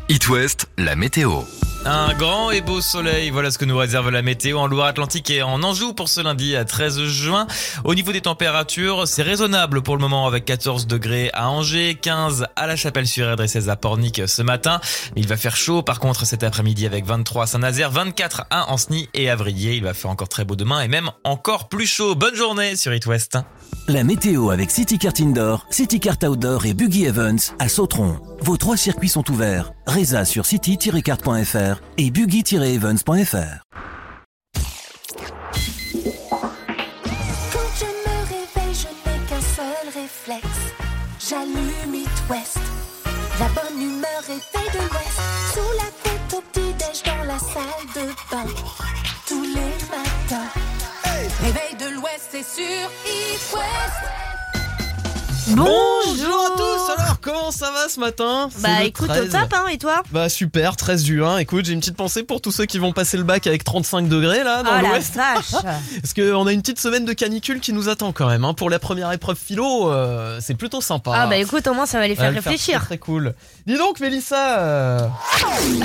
[0.09, 1.41] It West, la météo.
[1.83, 5.43] Un grand et beau soleil, voilà ce que nous réserve la météo en Loire-Atlantique et
[5.43, 7.45] en Anjou pour ce lundi à 13 juin.
[7.83, 12.47] Au niveau des températures, c'est raisonnable pour le moment avec 14 degrés à Angers, 15
[12.55, 14.79] à la Chapelle-sur-Erdre et 16 à Pornic ce matin.
[15.17, 19.09] Il va faire chaud par contre cet après-midi avec 23 à Saint-Nazaire, 24 à Ancenis
[19.13, 19.75] et à Vrier.
[19.75, 22.15] Il va faire encore très beau demain et même encore plus chaud.
[22.15, 23.37] Bonne journée sur It West.
[23.89, 28.19] La météo avec City Kart Indoor, City Kart Outdoor et Buggy Evans à Sautron.
[28.39, 29.73] Vos trois circuits sont ouverts.
[29.87, 33.63] Reza sur city-kart.fr et buggy-evans.fr.
[37.53, 40.59] Quand je me réveille, je n'ai qu'un seul réflexe.
[41.29, 42.59] J'allume It West.
[43.39, 45.19] La bonne humeur réveille de l'Ouest.
[45.53, 48.51] Sous la couette au petit-déj dans la salle de bain.
[49.25, 50.51] Tous les matins.
[51.41, 52.63] Réveil de l'Ouest, c'est sur
[53.05, 54.27] It West.
[55.49, 58.49] Bonjour à tous Alors, comment ça va ce matin?
[58.59, 59.21] Bah écoute, 13.
[59.23, 60.03] au top, hein, et toi?
[60.11, 61.37] Bah super, 13 juin.
[61.37, 64.09] Écoute, j'ai une petite pensée pour tous ceux qui vont passer le bac avec 35
[64.09, 65.15] degrés là dans Oh l'ouest.
[65.15, 68.43] Parce qu'on a une petite semaine de canicule qui nous attend quand même.
[68.43, 68.53] hein.
[68.53, 71.11] Pour la première épreuve philo, euh, c'est plutôt sympa.
[71.15, 72.79] Ah bah écoute, au moins ça va les va faire le faire réfléchir.
[72.79, 73.33] très, très cool.
[73.65, 75.07] Dis donc, Mélissa, euh,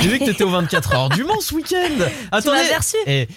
[0.00, 2.04] j'ai vu que t'étais aux 24 heures du Mans ce week-end.
[2.32, 2.96] Attendez, reçu.
[3.06, 3.28] et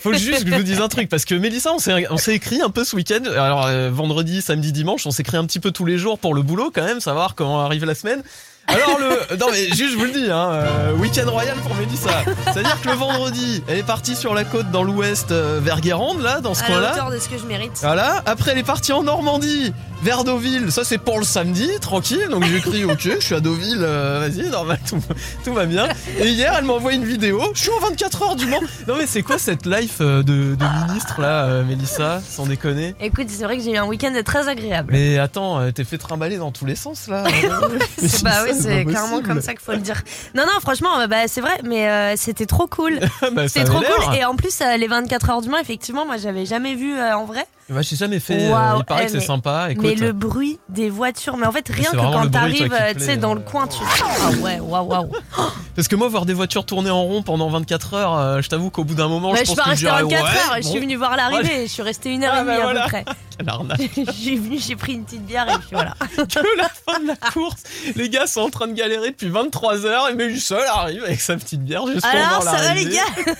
[0.00, 2.34] faut juste que je vous dise un truc parce que Mélissa, on s'est on s'est
[2.34, 3.24] écrit un peu ce week-end.
[3.30, 6.32] Alors euh, vendredi, samedi, dimanche, on s'est écrit un petit peu tous les jours pour
[6.32, 8.22] le boulot quand même, savoir comment arrive la semaine.
[8.68, 12.22] Alors le non mais juste je vous le dis hein, euh, week-end royal pour Mélissa.
[12.44, 16.20] C'est-à-dire que le vendredi, elle est partie sur la côte dans l'ouest euh, vers Guérande
[16.22, 16.92] là, dans ce À la coin-là.
[16.92, 17.72] hauteur de ce que je mérite.
[17.80, 22.26] Voilà, après elle est partie en Normandie, vers Deauville, ça c'est pour le samedi, tranquille,
[22.30, 24.98] donc j'ai écrit ok, je suis à Deauville, euh, vas-y, normal, tout,
[25.44, 25.88] tout va bien.
[26.18, 28.60] Et hier elle m'a envoyé une vidéo, je suis en 24 heures du Mans.
[28.88, 32.94] Non mais c'est quoi cette life euh, de, de ministre là, euh, Mélissa, sans déconner?
[33.00, 34.92] Écoute, c'est vrai que j'ai eu un week-end très agréable.
[34.92, 37.24] mais attends, t'es fait trimballer dans tous les sens là.
[37.98, 40.02] C'est- bah oui, c'est clairement comme ça qu'il faut le dire.
[40.34, 42.98] Non, non, franchement, bah, c'est vrai, mais c'était trop cool.
[43.32, 44.14] Bah, c'était trop cool.
[44.16, 47.44] Et en plus, les 24 heures du Mans, effectivement, moi, j'avais jamais vu en vrai.
[47.68, 49.68] Bah, j'ai jamais fait, il paraît eh, que c'est sympa.
[49.98, 53.16] Mais le bruit des voitures, mais en fait, rien que quand t'arrives, euh, tu sais,
[53.16, 53.34] dans euh.
[53.36, 53.78] le coin, tu.
[53.82, 55.10] Ah ouais, waouh, waouh.
[55.76, 58.70] Parce que moi, voir des voitures tourner en rond pendant 24 heures, euh, je t'avoue
[58.70, 60.38] qu'au bout d'un moment, je je suis pense pas que je restée dirais 24 ouais,
[60.56, 62.60] heures, je suis venue voir l'arrivée, je suis restée une heure Ah, et demie bah,
[62.60, 62.82] à voilà.
[62.84, 63.04] peu près.
[63.38, 63.80] Quelle arnaque.
[64.20, 65.94] J'ai venu, j'ai pris une petite bière et puis voilà.
[66.16, 67.62] que la fin de la course,
[67.96, 71.36] les gars sont en train de galérer depuis 23 heures et Mélissa arrive avec sa
[71.36, 73.32] petite bière juste Alors, ça va les gars?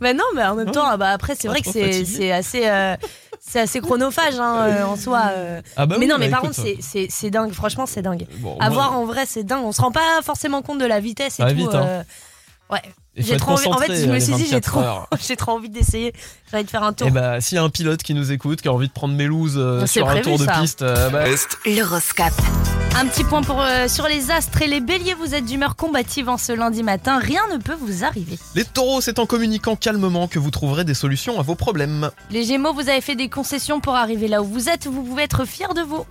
[0.00, 1.70] Bah non, mais en même temps, ah bah après, c'est Pas vrai que
[2.04, 2.62] c'est assez.
[2.66, 2.96] euh,
[3.40, 5.22] c'est assez chronophage hein, euh, en soi.
[5.32, 5.60] euh.
[5.76, 7.52] Ah bah mais non, bah mais par écoute, contre, c'est- c'est c'est dingue.
[7.52, 8.26] Franchement, c'est dingue.
[8.38, 9.64] Bon, à moi- voir en vrai, c'est dingue.
[9.64, 11.56] On se rend pas forcément compte de la vitesse et Ça va tout.
[11.56, 11.84] vite, hein.
[11.84, 12.02] euh,
[12.70, 12.82] Ouais.
[13.16, 13.66] J'ai trop envie.
[13.66, 16.12] En fait, je me suis les dit, j'ai 24 trop, j'ai trop envie d'essayer.
[16.50, 17.08] J'ai envie de faire un tour.
[17.08, 19.14] Et bah, s'il y a un pilote qui nous écoute, qui a envie de prendre
[19.14, 21.24] Mélouse euh, sur un tour de piste, euh, bah,
[21.66, 22.32] L'horoscope.
[22.96, 25.14] Un petit point pour, euh, sur les astres et les béliers.
[25.14, 27.18] Vous êtes d'humeur combative en ce lundi matin.
[27.18, 28.38] Rien ne peut vous arriver.
[28.54, 32.10] les taureaux, c'est en communiquant calmement que vous trouverez des solutions à vos problèmes.
[32.30, 34.86] Les gémeaux, vous avez fait des concessions pour arriver là où vous êtes.
[34.86, 36.04] Vous pouvez être fiers de vous.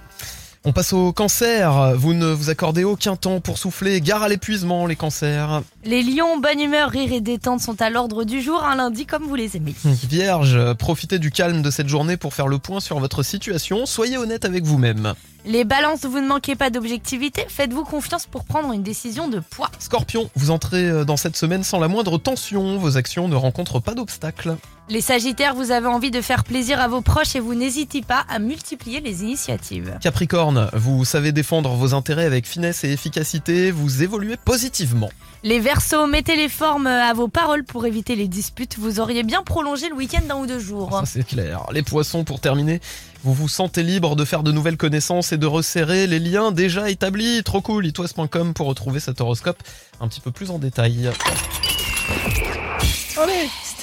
[0.66, 1.96] On passe au cancer.
[1.96, 4.02] Vous ne vous accordez aucun temps pour souffler.
[4.02, 5.62] Gare à l'épuisement, les cancers.
[5.86, 9.24] Les lions, bonne humeur, rire et détente sont à l'ordre du jour un lundi comme
[9.24, 9.74] vous les aimez.
[9.86, 13.86] Vierge, profitez du calme de cette journée pour faire le point sur votre situation.
[13.86, 15.14] Soyez honnête avec vous-même.
[15.46, 17.46] Les balances, vous ne manquez pas d'objectivité.
[17.48, 19.72] Faites-vous confiance pour prendre une décision de poids.
[19.80, 22.78] Scorpion, vous entrez euh, dans cette semaine sans la moindre tension.
[22.78, 24.58] Vos actions ne rencontrent pas d'obstacles.
[24.90, 28.26] Les sagittaires, vous avez envie de faire plaisir à vos proches et vous n'hésitez pas
[28.28, 29.96] à multiplier les initiatives.
[30.02, 33.70] Capricorne, vous savez défendre vos intérêts avec finesse et efficacité.
[33.70, 35.12] Vous évoluez positivement.
[35.44, 38.80] Les versos, mettez les formes à vos paroles pour éviter les disputes.
[38.80, 40.90] Vous auriez bien prolongé le week-end d'un ou deux jours.
[40.92, 41.68] Ça c'est clair.
[41.72, 42.82] Les poissons, pour terminer,
[43.24, 46.90] vous vous sentez libre de faire de nouvelles connaissances et de resserrer les liens déjà
[46.90, 47.44] établis.
[47.44, 49.62] Trop cool, itwest.com pour retrouver cet horoscope
[50.02, 51.12] un petit peu plus en détail.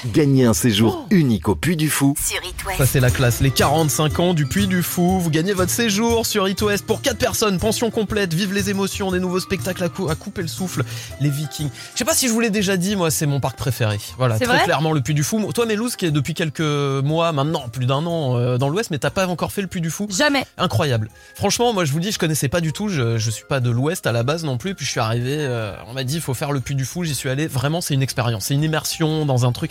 [0.07, 2.15] Gagnez un séjour unique au Puy du Fou.
[2.23, 2.79] Sur It West.
[2.79, 5.19] Ça c'est la classe, les 45 ans du Puy du Fou.
[5.21, 9.11] Vous gagnez votre séjour sur It West pour 4 personnes, pension complète, vive les émotions,
[9.11, 10.85] des nouveaux spectacles à, cou- à couper le souffle,
[11.21, 11.71] les Vikings.
[11.95, 13.99] Je sais pas si je vous l'ai déjà dit, moi c'est mon parc préféré.
[14.19, 14.63] Voilà, très vrai?
[14.65, 15.53] clairement le Puy du Fou.
[15.53, 18.99] Toi Mélouse qui est depuis quelques mois maintenant, plus d'un an euh, dans l'Ouest, mais
[18.99, 20.07] t'as pas encore fait le Puy du Fou?
[20.11, 20.45] Jamais.
[20.59, 21.09] Incroyable.
[21.35, 23.71] Franchement, moi je vous dis, je connaissais pas du tout, je, je suis pas de
[23.71, 26.21] l'Ouest à la base non plus, puis je suis arrivé, euh, on m'a dit il
[26.21, 28.63] faut faire le Puy du Fou, j'y suis allé, vraiment c'est une expérience, c'est une
[28.63, 29.71] immersion dans un truc.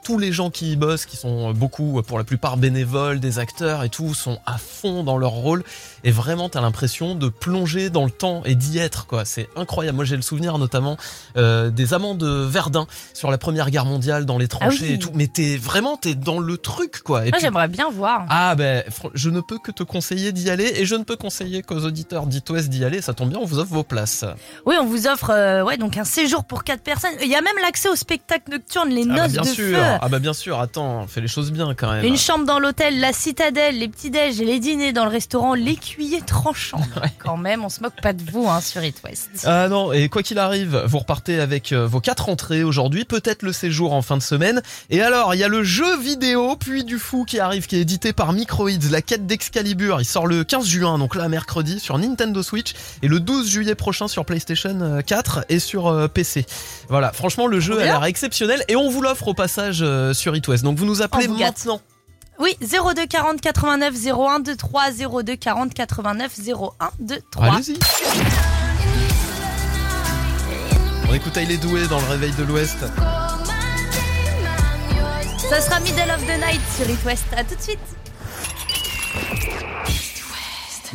[0.03, 3.83] tous les gens qui y bossent, qui sont beaucoup, pour la plupart bénévoles, des acteurs
[3.83, 5.63] et tout, sont à fond dans leur rôle.
[6.03, 9.25] Et vraiment, t'as l'impression de plonger dans le temps et d'y être, quoi.
[9.25, 9.95] C'est incroyable.
[9.97, 10.97] Moi, j'ai le souvenir notamment
[11.37, 14.93] euh, des amants de Verdun sur la Première Guerre mondiale, dans les tranchées oui.
[14.93, 15.11] et tout.
[15.13, 17.21] Mais t'es vraiment, t'es dans le truc, quoi.
[17.21, 18.25] Et Moi, puis- j'aimerais bien voir.
[18.29, 18.83] ah ben,
[19.13, 22.25] je ne peux que te conseiller d'y aller et je ne peux conseiller qu'aux auditeurs
[22.25, 23.01] d'It West d'y aller.
[23.01, 24.25] Ça tombe bien, on vous offre vos places.
[24.65, 27.11] Oui, on vous offre euh, ouais, donc un séjour pour quatre personnes.
[27.21, 29.77] Il y a même l'accès au spectacle nocturne, les Ah noces bien de sûr.
[29.77, 29.90] feu.
[30.01, 30.59] Ah bah bien sûr.
[30.59, 32.05] Attends, fais les choses bien quand même.
[32.05, 36.21] Une chambre dans l'hôtel, la citadelle, les petits-déj et les dîners dans le restaurant L'écuyer
[36.21, 36.81] tranchant.
[37.19, 39.29] Quand même, on se moque pas de vous hein, sur It West.
[39.45, 43.43] Ah non, et quoi qu'il arrive, vous repartez avec euh, vos quatre entrées aujourd'hui, peut-être
[43.43, 44.61] le séjour en fin de semaine.
[44.89, 47.81] Et alors, il y a le jeu vidéo Puis du Fou qui arrive, qui est
[47.81, 50.01] édité par Microids, la quête d'Excalibur.
[50.01, 53.75] Il sort le 15 juin, donc là, mercredi, sur Nintendo Switch, et le 12 juillet
[53.75, 56.45] prochain sur PlayStation euh, 4 et sur euh, PC.
[56.89, 60.35] Voilà, franchement, le jeu a l'air exceptionnel, et on vous l'offre au passage euh, sur
[60.35, 60.63] It West.
[60.63, 61.57] Donc vous nous appelez vous gâte.
[61.65, 61.81] maintenant.
[62.39, 64.91] Oui, 02 40 89 01 23
[65.23, 67.45] 02 40 89 01 23.
[67.45, 67.77] Allez-y.
[71.09, 72.77] On écoute Il est doué dans le réveil de l'Ouest.
[75.49, 77.25] Ça sera Middle of the Night sur It West.
[77.35, 77.79] À tout de suite.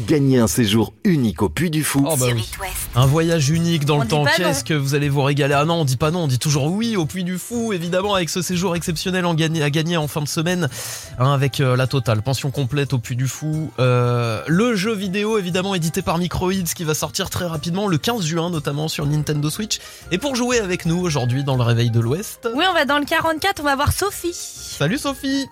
[0.00, 2.06] Gagnez un séjour unique au Puy du Fou.
[2.06, 2.46] Oh bah oui.
[2.94, 4.24] Un voyage unique dans On le temps.
[4.36, 5.54] Qu'est-ce que vous allez vous régaler?
[5.54, 8.14] Ah non, on dit pas non, on dit toujours oui au Puy du Fou, évidemment,
[8.14, 10.68] avec ce séjour exceptionnel en gagné, à gagner en fin de semaine,
[11.18, 13.70] hein, avec euh, la totale, pension complète au Puy du Fou.
[13.78, 18.22] Euh, le jeu vidéo, évidemment, édité par Microids, qui va sortir très rapidement, le 15
[18.26, 19.78] juin, notamment sur Nintendo Switch.
[20.12, 22.98] Et pour jouer avec nous aujourd'hui dans le réveil de l'Ouest, Oui, on va dans
[22.98, 24.34] le 44, on va voir Sophie.
[24.34, 25.46] salut Sophie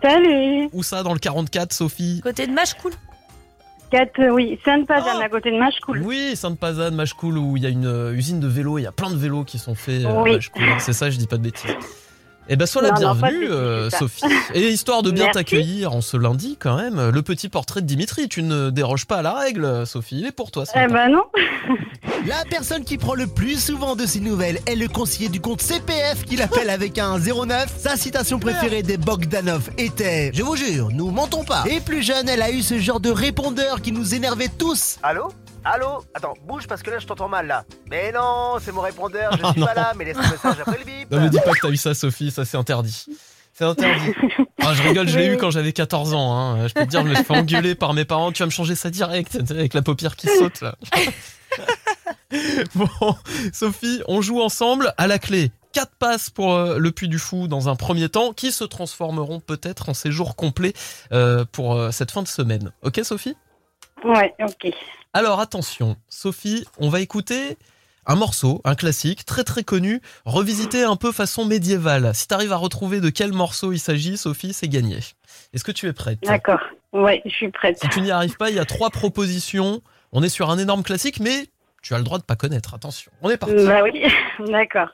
[0.00, 2.20] Salut Où ça dans le 44, Sophie?
[2.22, 2.92] Côté de Machecoul.
[3.94, 6.02] 4, oui, Sainte-Pazanne, à côté de Machecoul.
[6.04, 8.92] Oui, Sainte-Pazanne, Machecoul, où il y a une euh, usine de vélos, il y a
[8.92, 10.32] plein de vélos qui sont faits euh, à Oui.
[10.32, 11.70] Machecoul, hein, C'est ça, je dis pas de bêtises.
[12.48, 13.88] Eh ben, sois la Non, bienvenue, euh.
[13.88, 14.22] Sophie.
[14.52, 18.28] Et histoire de bien t'accueillir en ce lundi, quand même, le petit portrait de Dimitri.
[18.28, 20.18] Tu ne déroges pas à la règle, Sophie.
[20.20, 20.66] Il est pour toi.
[20.66, 20.92] ce Eh matin.
[20.94, 21.22] ben non.
[22.26, 25.60] La personne qui prend le plus souvent de ces nouvelles est le conseiller du compte
[25.62, 27.66] CPF qui l'appelle avec un 09.
[27.78, 31.64] Sa citation préférée des Bogdanov était Je vous jure, nous mentons pas.
[31.70, 34.98] Et plus jeune, elle a eu ce genre de répondeur qui nous énervait tous.
[35.02, 35.28] Allô?
[35.64, 37.64] Allô Attends, bouge parce que là je t'entends mal là.
[37.90, 39.66] Mais non, c'est mon répondeur, je Ah, suis non.
[39.66, 41.10] pas là, mais laisse un message après le bip.
[41.10, 42.30] Non, me dis pas que t'as eu ça, Sophie.
[42.30, 43.06] Ça, c'est interdit.
[43.54, 44.12] C'est interdit.
[44.60, 46.36] Ah, je rigole, je l'ai eu quand j'avais 14 ans.
[46.36, 46.68] Hein.
[46.68, 48.32] Je peux te dire, je me suis fait engueuler par mes parents.
[48.32, 50.74] Tu vas me changer ça direct, avec la paupière qui saute là.
[52.74, 52.88] bon,
[53.52, 55.52] Sophie, on joue ensemble à la clé.
[55.72, 59.40] Quatre passes pour euh, le Puy du Fou dans un premier temps, qui se transformeront
[59.40, 60.72] peut-être en séjour complet
[61.12, 62.70] euh, pour euh, cette fin de semaine.
[62.82, 63.36] Ok, Sophie?
[64.04, 64.72] Ouais, ok.
[65.12, 67.56] alors attention, Sophie, on va écouter
[68.06, 72.10] un morceau, un classique, très très connu, revisité un peu façon médiévale.
[72.14, 74.98] Si t'arrives à retrouver de quel morceau il s'agit, Sophie, c'est gagné.
[75.52, 76.20] Est-ce que tu es prête?
[76.22, 76.60] D'accord.
[76.92, 77.78] Ouais, je suis prête.
[77.80, 79.80] Si tu n'y arrives pas, il y a trois propositions.
[80.12, 81.46] On est sur un énorme classique, mais
[81.82, 82.74] tu as le droit de pas connaître.
[82.74, 83.56] Attention, on est parti.
[83.66, 84.02] Bah oui,
[84.50, 84.88] d'accord.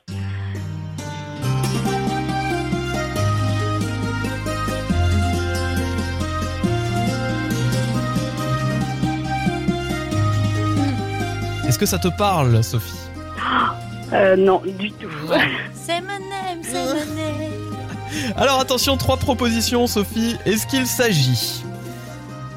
[11.81, 12.93] Que ça te parle, Sophie
[14.13, 15.07] Euh, non, du tout.
[15.73, 18.33] C'est mon name, c'est mon name.
[18.35, 20.35] Alors attention, trois propositions, Sophie.
[20.45, 21.63] Est-ce qu'il s'agit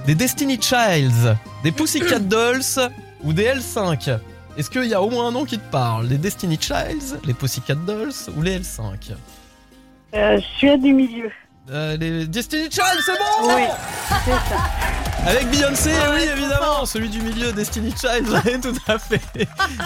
[0.04, 2.90] des Destiny Childs, des Pussycat Dolls
[3.22, 4.18] ou des L5
[4.58, 7.34] Est-ce qu'il y a au moins un nom qui te parle Les Destiny Childs, les
[7.34, 9.12] Pussycat Dolls ou les L5
[10.16, 11.30] Euh, je suis du milieu.
[11.70, 13.62] Euh, Les Destiny Childs, c'est bon Oui,
[14.24, 15.13] c'est ça.
[15.26, 19.20] Avec Beyoncé, oui, évidemment, celui du milieu, Destiny Child, ouais, tout à fait.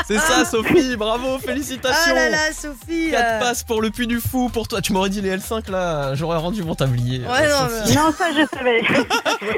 [0.07, 2.13] C'est ça, Sophie, bravo, félicitations.
[2.13, 3.11] Ah là là, Sophie.
[3.13, 4.81] 4 euh, passes pour le puits du fou pour toi.
[4.81, 7.21] Tu m'aurais dit les L5 là, j'aurais rendu mon tablier.
[7.21, 7.95] Ouais, euh, non.
[8.07, 8.83] Non, ça je savais.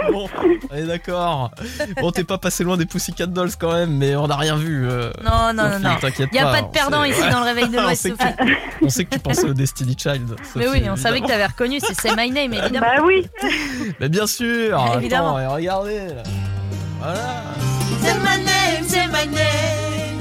[0.13, 0.29] bon,
[0.71, 1.51] allez, d'accord.
[1.99, 4.87] Bon, t'es pas passé loin des Pussycat Dolls quand même, mais on n'a rien vu.
[4.87, 5.97] euh, Non, non, Sophie, non, non.
[5.99, 8.55] T'inquiète Y a pas de perdant sait- ici dans le réveil de l'Ouest, que Sophie.
[8.83, 10.37] On sait que tu pensais au Destiny Child.
[10.57, 12.87] Mais oui, on savait que t'avais reconnu, c'est My Name, évidemment.
[12.99, 13.27] Bah oui.
[13.99, 14.79] Mais bien sûr.
[14.97, 15.37] Évidemment.
[15.37, 16.15] Attends, et regardez.
[16.15, 16.23] là.
[17.01, 17.43] Voilà.
[18.03, 20.21] C'est my name, c'est my name.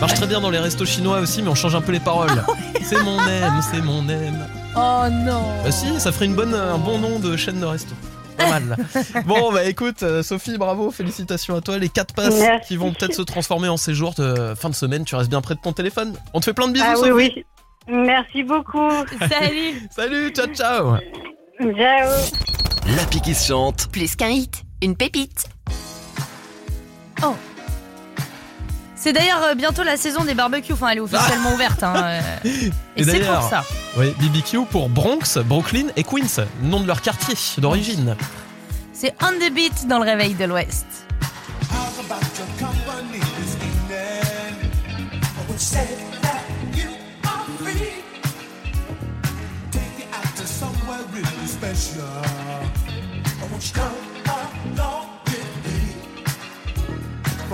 [0.00, 2.44] Marche très bien dans les restos chinois aussi, mais on change un peu les paroles.
[2.82, 4.46] c'est mon aime, c'est mon aime.
[4.76, 5.42] Oh non.
[5.64, 7.94] Bah si, ça ferait une bonne, un bon nom de chaîne de resto.
[8.36, 8.76] Pas mal.
[9.24, 11.78] bon, bah écoute, euh, Sophie, bravo, félicitations à toi.
[11.78, 12.68] Les quatre passes Merci.
[12.68, 15.06] qui vont peut-être se transformer en séjour de fin de semaine.
[15.06, 16.12] Tu restes bien près de ton téléphone.
[16.34, 17.32] On te fait plein de bisous, Ah oui, Sophie.
[17.36, 17.44] oui.
[17.88, 18.90] Merci beaucoup.
[19.30, 19.88] Salut.
[19.90, 20.96] Salut, ciao, ciao.
[21.74, 22.45] Ciao.
[22.94, 23.88] L'appli qui se chante.
[23.90, 25.48] Plus qu'un hit, une pépite.
[28.94, 30.72] C'est d'ailleurs euh, bientôt la saison des barbecues.
[30.72, 31.82] Enfin, elle est officiellement ouverte.
[31.82, 32.20] hein, euh.
[32.96, 33.64] Et, c'est pour ça.
[33.96, 38.16] Oui, BBQ pour Bronx, Brooklyn et Queens, nom de leur quartier d'origine.
[38.92, 41.05] C'est On the Beat dans le réveil de l'Ouest.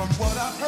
[0.02, 0.61] From what I've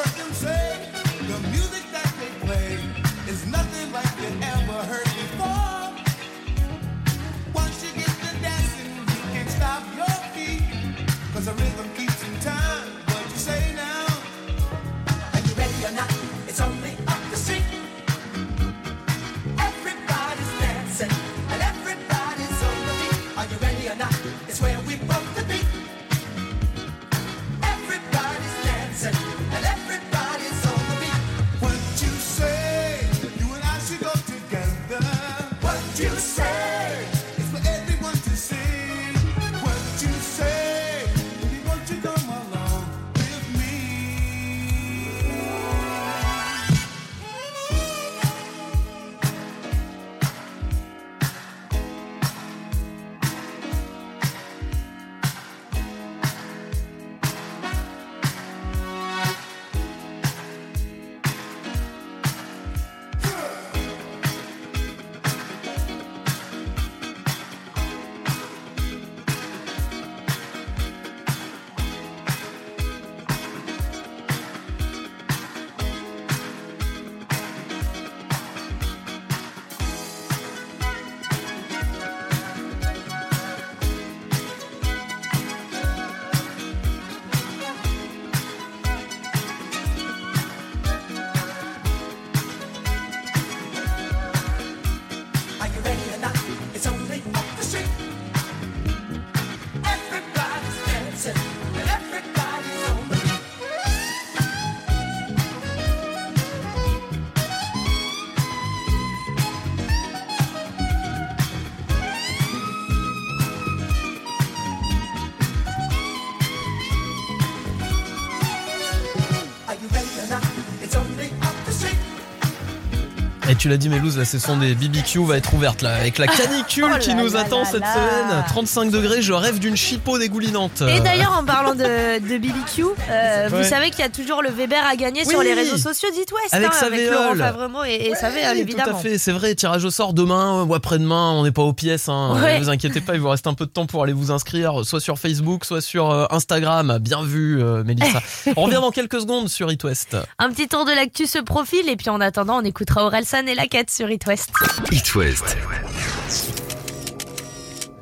[123.65, 126.85] tu l'as dit, Mélouse, la saison des BBQ va être ouverte là, avec la canicule
[126.95, 128.45] Oh qui nous attend cette semaine.
[128.47, 130.83] 35 degrés, je rêve d'une chipot dégoulinante.
[130.83, 133.65] Et d'ailleurs, en parlant de, de BBQ, euh, vous Ouais.
[133.65, 136.53] savez qu'il y a toujours le Weber à gagner sur les réseaux sociaux d'It West.
[136.53, 137.11] Avec hein, avec.
[137.11, 138.91] Laurent Favremo et, et Oui, évidemment.
[138.91, 141.73] Tout à fait, c'est vrai, tirage au sort demain ou après-demain, on n'est pas aux
[141.73, 142.11] pièces.
[142.11, 142.39] Hein.
[142.43, 142.59] Ouais.
[142.59, 144.85] Ne vous inquiétez pas, il vous reste un peu de temps pour aller vous inscrire,
[144.85, 146.99] soit sur Facebook, soit sur euh, Instagram.
[147.01, 148.21] Bien vu, euh, Mélissa.
[148.57, 150.19] on revient dans quelques secondes sur It West.
[150.39, 153.54] Un petit tour de l'actu se profile et puis en attendant, on écoutera Orelsan et
[153.55, 154.51] la quête sur It West.
[154.93, 155.57] It West.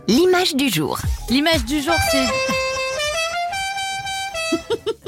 [0.09, 0.99] L'image du jour.
[1.31, 2.25] L'image du jour, c'est.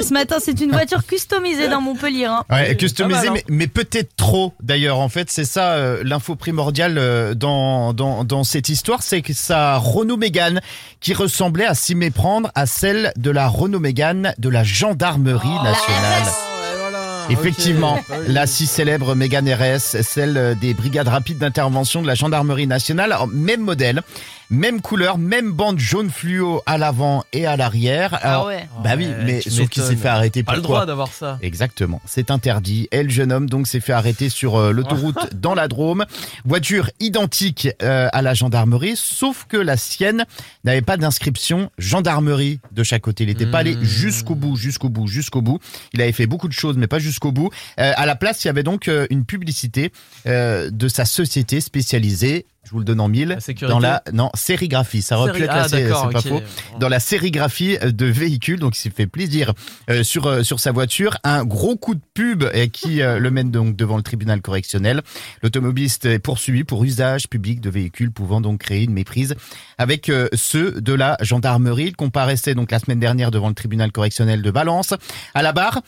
[0.02, 2.26] Ce matin, c'est une voiture customisée dans Montpellier.
[2.26, 2.44] hein.
[2.50, 3.42] Ouais, customisé, Pas mal, hein.
[3.48, 4.98] mais, mais peut-être trop d'ailleurs.
[4.98, 9.32] En fait, c'est ça euh, l'info primordiale euh, dans, dans, dans cette histoire, c'est que
[9.32, 10.60] sa Renault Mégane
[11.00, 15.64] qui ressemblait à s'y méprendre à celle de la Renault Mégane de la gendarmerie Oh,
[15.64, 16.22] nationale.
[17.30, 18.04] Effectivement, ok.
[18.10, 22.66] Ah la si célèbre Mégane RS, celle euh, des brigades rapides d'intervention de la gendarmerie
[22.66, 24.02] nationale, même modèle,
[24.54, 28.18] même couleur, même bande jaune fluo à l'avant et à l'arrière.
[28.22, 28.66] Alors, ouais.
[28.82, 30.42] Bah oui, Ouais, mais tu sauf qu'il s'est fait arrêter.
[30.42, 31.38] Pas le droit d'avoir ça.
[31.42, 32.88] Exactement, c'est interdit.
[32.92, 36.04] Et le jeune homme donc s'est fait arrêter sur euh, l'autoroute dans la Drôme.
[36.44, 40.24] Voiture identique euh, à la gendarmerie, sauf que la sienne
[40.64, 43.24] n'avait pas d'inscription gendarmerie de chaque côté.
[43.24, 45.58] Il n'était pas allé jusqu'au bout, jusqu'au bout, jusqu'au bout.
[45.92, 47.50] Il avait fait beaucoup de choses, mais pas jusqu'au bout.
[47.78, 49.92] Euh, à la place, il y avait donc une publicité
[50.26, 52.46] de sa société spécialisée.
[52.64, 53.38] Je vous le donne en mille.
[53.62, 56.42] Dans la non sérigraphie, ça aurait pu être ah, c'est pas faux.
[56.80, 59.52] Dans la sérigraphie de véhicules, donc il s'est fait plaisir
[59.90, 61.16] euh, sur euh, sur sa voiture.
[61.24, 65.02] Un gros coup de pub euh, qui euh, le mène donc devant le tribunal correctionnel.
[65.42, 69.34] L'automobiliste est poursuivi pour usage public de véhicules pouvant donc créer une méprise
[69.78, 71.88] avec euh, ceux de la gendarmerie.
[71.88, 74.94] Il comparaissait donc la semaine dernière devant le tribunal correctionnel de Valence.
[75.34, 75.82] À la barre,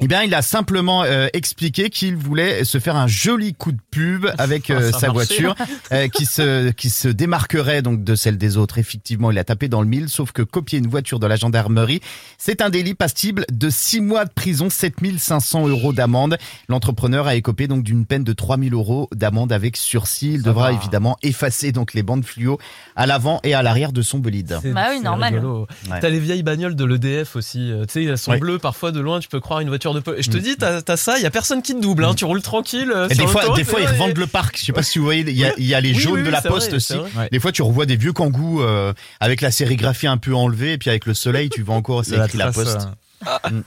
[0.00, 3.78] eh bien, il a simplement euh, expliqué qu'il voulait se faire un joli coup de
[3.90, 5.12] pub avec Ah, euh, sa marché.
[5.12, 5.54] voiture
[5.92, 8.78] euh, qui se qui se démarquerait donc de celle des autres.
[8.78, 12.00] Effectivement, il a tapé dans le mille, sauf que copier une voiture de la gendarmerie,
[12.36, 16.36] c'est un délit passible de 6 mois de prison, 7500 euros d'amende.
[16.68, 20.32] L'entrepreneur a écopé donc d'une peine de 3000 euros d'amende avec sursis.
[20.34, 20.76] Il devra va.
[20.76, 22.58] évidemment effacer donc les bandes fluo
[22.96, 24.58] à l'avant et à l'arrière de son bolide.
[24.62, 25.44] C'est- Bah oui, normal.
[25.44, 26.00] Ouais.
[26.00, 27.70] T'as les vieilles bagnoles de l'EDF aussi.
[27.82, 28.38] Tu sais, elles sont Ouais.
[28.38, 29.20] bleues parfois de loin.
[29.20, 30.20] Tu peux croire une voiture voiture de police.
[30.20, 32.14] Et je te dis, t'as as ça, il y a personne qui te double, hein.
[32.14, 32.92] tu roules tranquille.
[32.94, 34.58] euh, Et sur des fois, des fois, et ils revendent le parc.
[34.58, 36.12] Je sais pas si vous voyez, il y a, il y a les Oui, jaunes
[36.14, 36.94] oui, de oui, la poste vrai, aussi.
[37.30, 40.78] Des fois, tu revois des vieux kangous euh, avec la sérigraphie un peu enlevée, et
[40.78, 42.88] puis avec le soleil, tu vois encore c'est De la écrit la poste.
[43.26, 43.60] euh,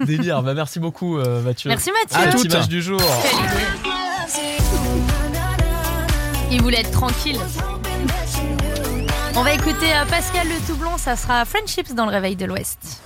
[0.06, 1.68] Délire, bah merci beaucoup euh, Mathieu.
[1.68, 2.28] Merci, Mathieu.
[2.28, 3.00] À toute image du jour.
[6.52, 7.38] Il voulait être tranquille.
[9.36, 13.00] On va écouter euh, Pascal Le Toublon, ça sera Friendships dans le réveil de l'Ouest.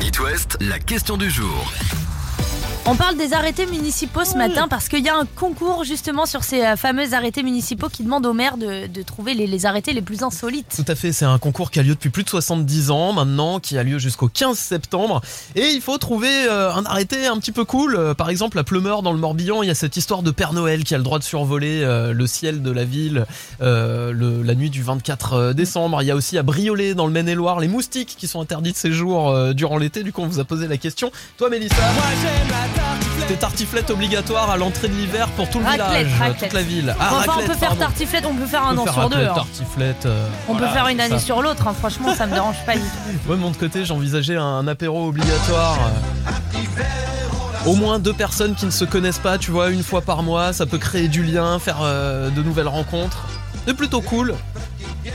[0.00, 1.72] It West, la question du jour.
[2.86, 6.44] On parle des arrêtés municipaux ce matin parce qu'il y a un concours justement sur
[6.44, 9.94] ces euh, fameux arrêtés municipaux qui demandent aux maires de, de trouver les, les arrêtés
[9.94, 10.74] les plus insolites.
[10.76, 13.58] Tout à fait, c'est un concours qui a lieu depuis plus de 70 ans maintenant,
[13.58, 15.22] qui a lieu jusqu'au 15 septembre.
[15.56, 17.96] Et il faut trouver euh, un arrêté un petit peu cool.
[17.96, 20.52] Euh, Par exemple, à Pleumeur, dans le Morbihan, il y a cette histoire de Père
[20.52, 21.80] Noël qui a le droit de survoler
[22.12, 23.24] le ciel de la ville
[23.62, 26.02] euh, le- la nuit du 24 décembre.
[26.02, 28.76] Il y a aussi à Briolet, dans le Maine-et-Loire, les moustiques qui sont interdits de
[28.76, 30.02] séjour durant l'été.
[30.02, 31.10] Du coup, on vous a posé la question.
[31.38, 31.76] Toi, Mélissa?
[33.20, 36.38] C'était tartiflette obligatoire à l'entrée de l'hiver pour tout le Raclette, village, raclette.
[36.42, 36.94] toute la ville.
[37.00, 37.76] Ah, enfin, on peut faire pardon.
[37.80, 39.16] tartiflette, on peut faire un On an sur deux.
[39.26, 39.32] hein.
[39.34, 40.06] tartiflette.
[40.06, 41.24] euh, On voilà, peut faire une année ça.
[41.24, 41.74] sur l'autre, hein.
[41.78, 42.86] franchement, ça me dérange pas du tout.
[43.26, 45.78] Moi de mon côté, j'envisageais un apéro obligatoire.
[46.76, 50.22] euh, Au moins deux personnes qui ne se connaissent pas, tu vois, une fois par
[50.22, 53.24] mois, ça peut créer du lien, faire euh, de nouvelles rencontres.
[53.66, 54.34] C'est plutôt cool.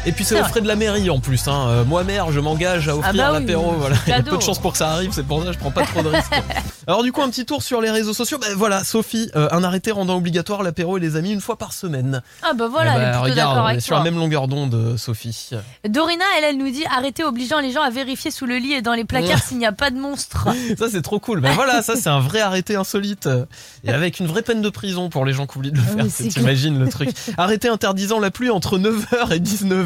[0.05, 1.47] Et puis c'est aux frais de la mairie en plus.
[1.47, 1.67] Hein.
[1.69, 3.73] Euh, Moi maire, je m'engage à offrir bah oui, l'apéro.
[3.77, 3.95] Voilà.
[4.07, 5.59] Il y a peu de chances pour que ça arrive, c'est pour ça que je
[5.59, 6.31] prends pas trop de risques.
[6.87, 8.37] Alors du coup un petit tour sur les réseaux sociaux.
[8.39, 11.73] Ben voilà, Sophie, euh, un arrêté rendant obligatoire l'apéro et les amis une fois par
[11.73, 12.21] semaine.
[12.41, 13.97] Ah bah voilà, Eh elle est ben, regarde, on est avec sur toi.
[13.99, 15.51] la même longueur d'onde, euh, Sophie.
[15.87, 18.81] Dorina, elle, elle nous dit arrêtez obligeant les gens à vérifier sous le lit et
[18.81, 20.47] dans les placards s'il n'y a pas de monstre.
[20.77, 21.41] Ça c'est trop cool.
[21.41, 23.29] Ben voilà, ça c'est un vrai arrêté insolite
[23.83, 25.95] et avec une vraie peine de prison pour les gens qui oublient de le Ah
[26.03, 26.05] faire.
[26.19, 27.09] oui, T'imagines le truc.
[27.37, 29.78] Arrêté interdisant la pluie entre 9h et 19h.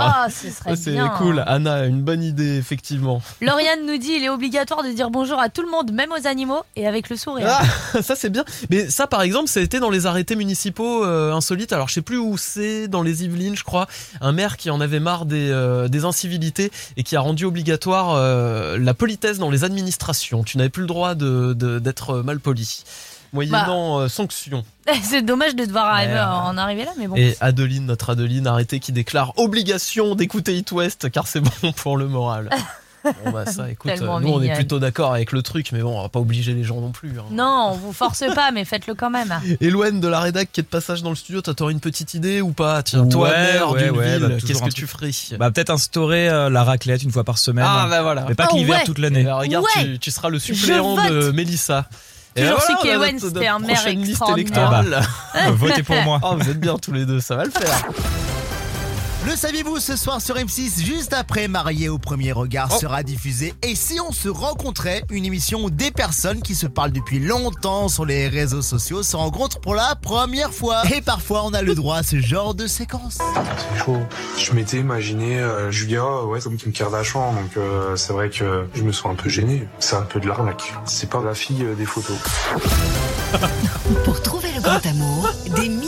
[0.00, 1.42] Ah, ce serait c'est cool.
[1.46, 3.20] Anna, une bonne idée effectivement.
[3.40, 6.26] Lauriane nous dit il est obligatoire de dire bonjour à tout le monde, même aux
[6.26, 7.46] animaux, et avec le sourire.
[7.48, 8.44] Ah, ça c'est bien.
[8.70, 11.72] Mais ça par exemple, été dans les arrêtés municipaux euh, insolites.
[11.72, 13.86] Alors je sais plus où c'est, dans les Yvelines je crois.
[14.20, 18.14] Un maire qui en avait marre des, euh, des incivilités et qui a rendu obligatoire
[18.14, 20.42] euh, la politesse dans les administrations.
[20.44, 22.82] Tu n'avais plus le droit de- de- d'être mal poli.
[23.32, 24.04] Moyennant Bah.
[24.04, 24.64] euh, sanction.
[25.02, 26.20] C'est dommage de devoir arriver, Ouais.
[26.20, 27.16] en arriver là, mais bon.
[27.16, 31.96] Et Adeline, notre Adeline arrêtée qui déclare obligation d'écouter It West car c'est bon pour
[31.96, 32.50] le moral.
[33.24, 35.98] Bon bah ça, écoute, euh, nous on est plutôt d'accord avec le truc, mais bon,
[35.98, 37.18] on va pas obliger les gens non plus.
[37.18, 37.24] hein.
[37.30, 39.32] Non, on vous force pas, mais faites-le quand même.
[39.62, 42.12] Eloane de la rédac qui est de passage dans le studio, toi t'aurais une petite
[42.12, 42.82] idée ou pas?
[42.82, 45.12] Tiens, toi, Ouais, maire ouais, d'une ouais, ville, bah, qu'est-ce que tu ferais?
[45.38, 47.64] Bah peut-être instaurer euh, la raclette une fois par semaine.
[47.66, 48.26] Ah bah voilà.
[48.28, 48.84] Mais pas que Ah l'hiver ouais.
[48.84, 49.20] toute l'année.
[49.22, 49.82] Eh ben, regarde, Ouais.
[49.92, 51.30] tu, tu seras le suppléant de.
[51.30, 51.86] Mélissa.
[52.36, 54.82] Et Toujours voilà, notre- c'était un maire prochaine liste extraordinaire.
[54.82, 55.52] électorale.
[55.54, 56.20] Votez pour moi.
[56.22, 57.88] Oh, vous êtes bien tous les deux, ça va le faire.
[59.26, 62.78] Le saviez-vous ce soir sur M6, juste après Marié au premier regard Oh.
[62.80, 63.52] sera diffusé.
[63.62, 67.88] Et si on se rencontrait, une émission où des personnes qui se parlent depuis longtemps
[67.88, 70.82] sur les réseaux sociaux se rencontrent pour la première fois.
[70.94, 73.18] Et parfois on a le droit à ce genre de séquence.
[73.18, 73.98] C'est chaud.
[74.38, 78.82] Je m'étais imaginé euh, Julia, ouais, comme Kim Kardashian, donc euh, c'est vrai que je
[78.82, 79.68] me sens un peu gêné.
[79.80, 80.72] C'est un peu de l'arnaque.
[80.86, 82.16] C'est pas la fille euh, des photos.
[84.04, 85.79] Pour trouver le grand amour, des milliers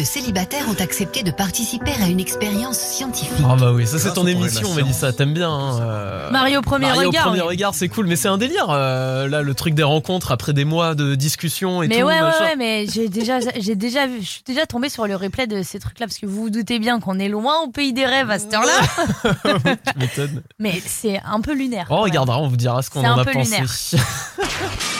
[0.00, 3.32] de célibataires ont accepté de participer à une expérience scientifique.
[3.46, 5.50] Ah bah oui, ça c'est ton émission, Mélissa, t'aimes bien.
[5.50, 7.48] hein, euh, Marie au premier Marie regard, au premier oui.
[7.48, 8.68] regard, c'est cool, mais c'est un délire.
[8.70, 12.06] euh, là, le truc des rencontres après des mois de discussion et Mais tout.
[12.06, 12.44] ouais, ouais, machin.
[12.44, 15.62] ouais, mais j'ai déjà, j'ai déjà vu, je suis déjà tombée sur le replay de
[15.62, 18.30] ces trucs-là parce que vous vous doutez bien qu'on est loin au pays des rêves
[18.30, 19.74] à cette heure-là.
[19.92, 20.42] Tu m'étonnes.
[20.58, 21.86] mais c'est un peu lunaire.
[21.90, 23.56] On regardera, on vous dira ce qu'on C'est en un a peu pensé.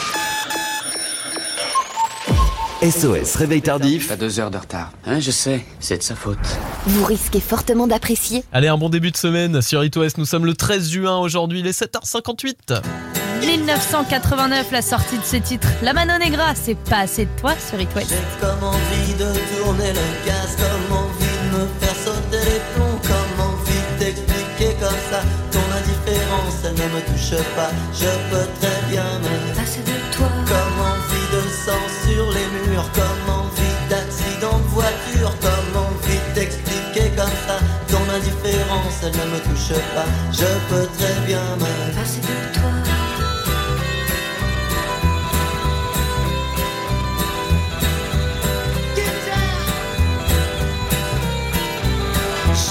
[2.82, 4.10] SOS Réveil Tardif.
[4.10, 4.90] À deux heures de retard.
[5.04, 6.38] Hein, je sais, c'est de sa faute.
[6.86, 8.42] Vous risquez fortement d'apprécier.
[8.52, 10.16] Allez, un bon début de semaine sur It West.
[10.16, 12.80] Nous sommes le 13 juin aujourd'hui, il est 7h58.
[13.44, 15.68] 1989, la sortie de ce titre.
[15.82, 18.14] La Mano Negra, c'est pas assez de toi sur It West.
[18.40, 19.28] Comme envie de
[19.58, 25.00] tourner le gaz, comme envie de me faire sauter les plombs, comme envie d'expliquer comme
[25.10, 25.20] ça
[25.52, 27.70] ton indifférence, elle ne me touche pas.
[27.92, 30.28] Je peux très bien me passer de toi.
[30.46, 30.99] Comme
[32.94, 37.58] comme envie d'accident de voiture, comme envie d'expliquer comme ça
[37.88, 40.06] ton indifférence, elle ne me touche pas.
[40.32, 42.70] Je peux très bien me passer de toi.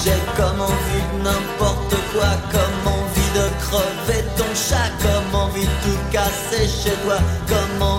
[0.02, 5.76] J'ai comme envie de n'importe quoi, comme envie de crever ton chat, comme envie de
[5.84, 7.89] tout casser chez toi, comme envie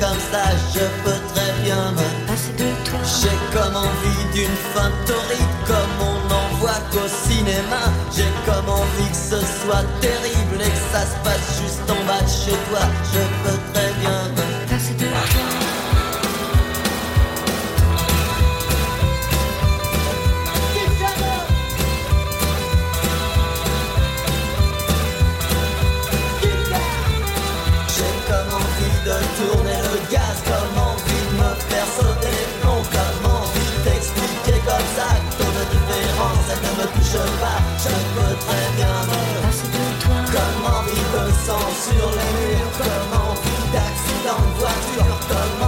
[0.00, 0.44] comme ça,
[0.74, 2.98] je peux très bien me passer de toi.
[3.20, 7.82] J'ai comme envie d'une fin torride, comme on n'en voit qu'au cinéma,
[8.14, 12.22] j'ai comme envie que ce soit terrible et que ça se passe juste en bas
[12.22, 14.57] de chez toi, je peux très bien me
[36.50, 37.60] elle ne me touche pas.
[37.84, 43.12] Je peux très bien me de toi, comme envie de sang sur les murs, comme
[43.28, 45.58] envie d'accident de voiture, comme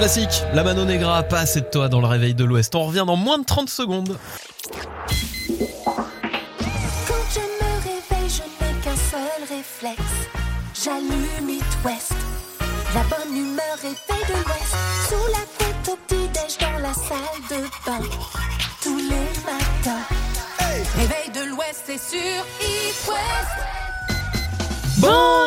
[0.00, 2.74] Classique, la Mano Negra, pas assez de toi dans le réveil de l'Ouest.
[2.74, 4.16] On revient dans moins de 30 secondes.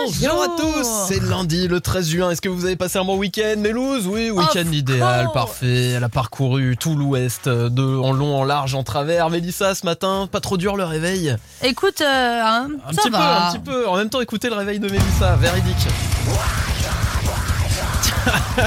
[0.05, 2.31] Bonjour à tous, c'est lundi le 13 juin.
[2.31, 5.91] Est-ce que vous avez passé un bon week-end, Mélouse Oui, week-end idéal, parfait.
[5.95, 9.29] Elle a parcouru tout l'ouest, euh, de en long, en large, en travers.
[9.29, 11.35] Mélissa, ce matin, pas trop dur le réveil?
[11.63, 12.05] Écoute, euh,
[12.43, 13.17] hein, Un ça petit va.
[13.17, 13.87] peu, un petit peu.
[13.87, 15.87] En même temps, écoutez le réveil de Mélissa, véridique.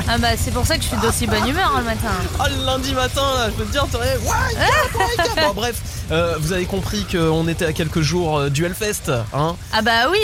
[0.09, 2.11] Ah bah c'est pour ça que je suis d'aussi bonne humeur hein, le matin.
[2.41, 4.17] Oh, le lundi matin, là, je peux te dire, t'aurais.
[4.19, 4.67] Ouais,
[5.47, 5.81] Bon, bref,
[6.13, 10.09] euh, vous avez compris qu'on était à quelques jours euh, du Hellfest, hein Ah bah
[10.11, 10.19] oui,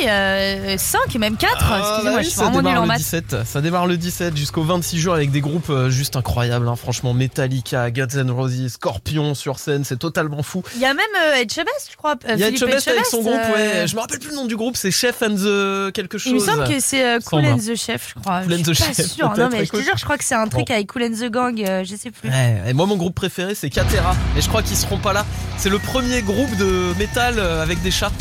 [0.78, 1.56] 5 et même 4.
[1.60, 2.98] Ah, Excusez-moi, bah je oui, suis ça vraiment démarre en le maths.
[2.98, 3.36] 17.
[3.44, 6.68] Ça démarre le 17 jusqu'au 26 jours avec des groupes euh, juste incroyables.
[6.68, 6.76] hein.
[6.76, 10.62] Franchement, Metallica, Guns N' Roses, Scorpion sur scène, c'est totalement fou.
[10.76, 12.12] Il y a même euh, Ed Chebest, je crois.
[12.28, 13.86] euh, Il y a Philippe Chebest avec son groupe, euh, ouais.
[13.88, 16.32] Je me rappelle plus le nom du groupe, c'est Chef and the quelque chose.
[16.32, 18.40] Il me semble que c'est euh, Cool and the Chef, je crois.
[18.42, 19.32] Cool and je the Chef, sûre.
[19.36, 20.74] Non mais je te jure, je crois que c'est un truc Bon.
[20.74, 22.28] avec Cool and the Gang, euh, je sais plus.
[22.28, 25.24] Ouais, et moi mon groupe préféré c'est Katera et je crois qu'ils seront pas là.
[25.56, 28.12] C'est le premier groupe de métal euh, avec des chats.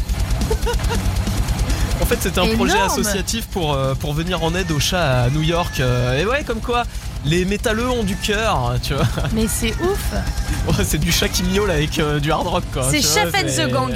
[2.02, 5.30] en fait c'était un projet associatif pour, euh, pour venir en aide aux chats à
[5.30, 5.82] New York.
[5.82, 6.84] euh, et ouais comme quoi
[7.24, 9.06] les métalleux ont du cœur, tu vois.
[9.34, 10.12] Mais c'est ouf.
[10.68, 12.88] Ouais, c'est du chat qui miaule avec euh, du hard rock quoi.
[12.90, 13.94] C'est Chef and the Gang.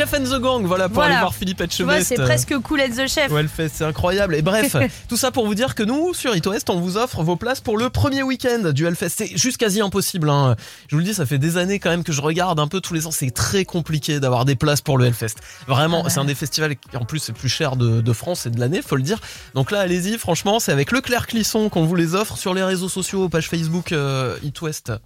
[0.00, 1.14] Euh, Chef and the Gang, voilà pour Voilà.
[1.14, 2.06] aller voir Philippe Etchebest.
[2.06, 3.30] c'est presque Cool and the Chef.
[3.30, 4.34] Ouais, c'est incroyable.
[4.34, 4.76] Et bref,
[5.08, 7.60] tout ça pour vous dire que nous, sur It West, on vous offre vos places
[7.60, 9.10] pour le premier week-end du Hellfest.
[9.16, 10.28] C'est juste quasi impossible.
[10.30, 10.56] Hein.
[10.88, 12.80] Je vous le dis, ça fait des années quand même que je regarde un peu
[12.80, 13.10] tous les ans.
[13.10, 15.36] C'est très compliqué d'avoir des places pour le Hellfest.
[15.66, 16.10] Vraiment, Ah ouais.
[16.10, 18.50] c'est un des festivals qui en plus c'est le plus cher de, de France et
[18.50, 19.18] de l'année, faut le dire.
[19.54, 20.18] Donc là, allez-y.
[20.18, 23.92] Franchement, c'est avec Leclerc Clisson qu'on vous les offre sur les réseaux sociaux, page Facebook
[23.92, 24.90] euh, It West.
[24.90, 24.98] Euh,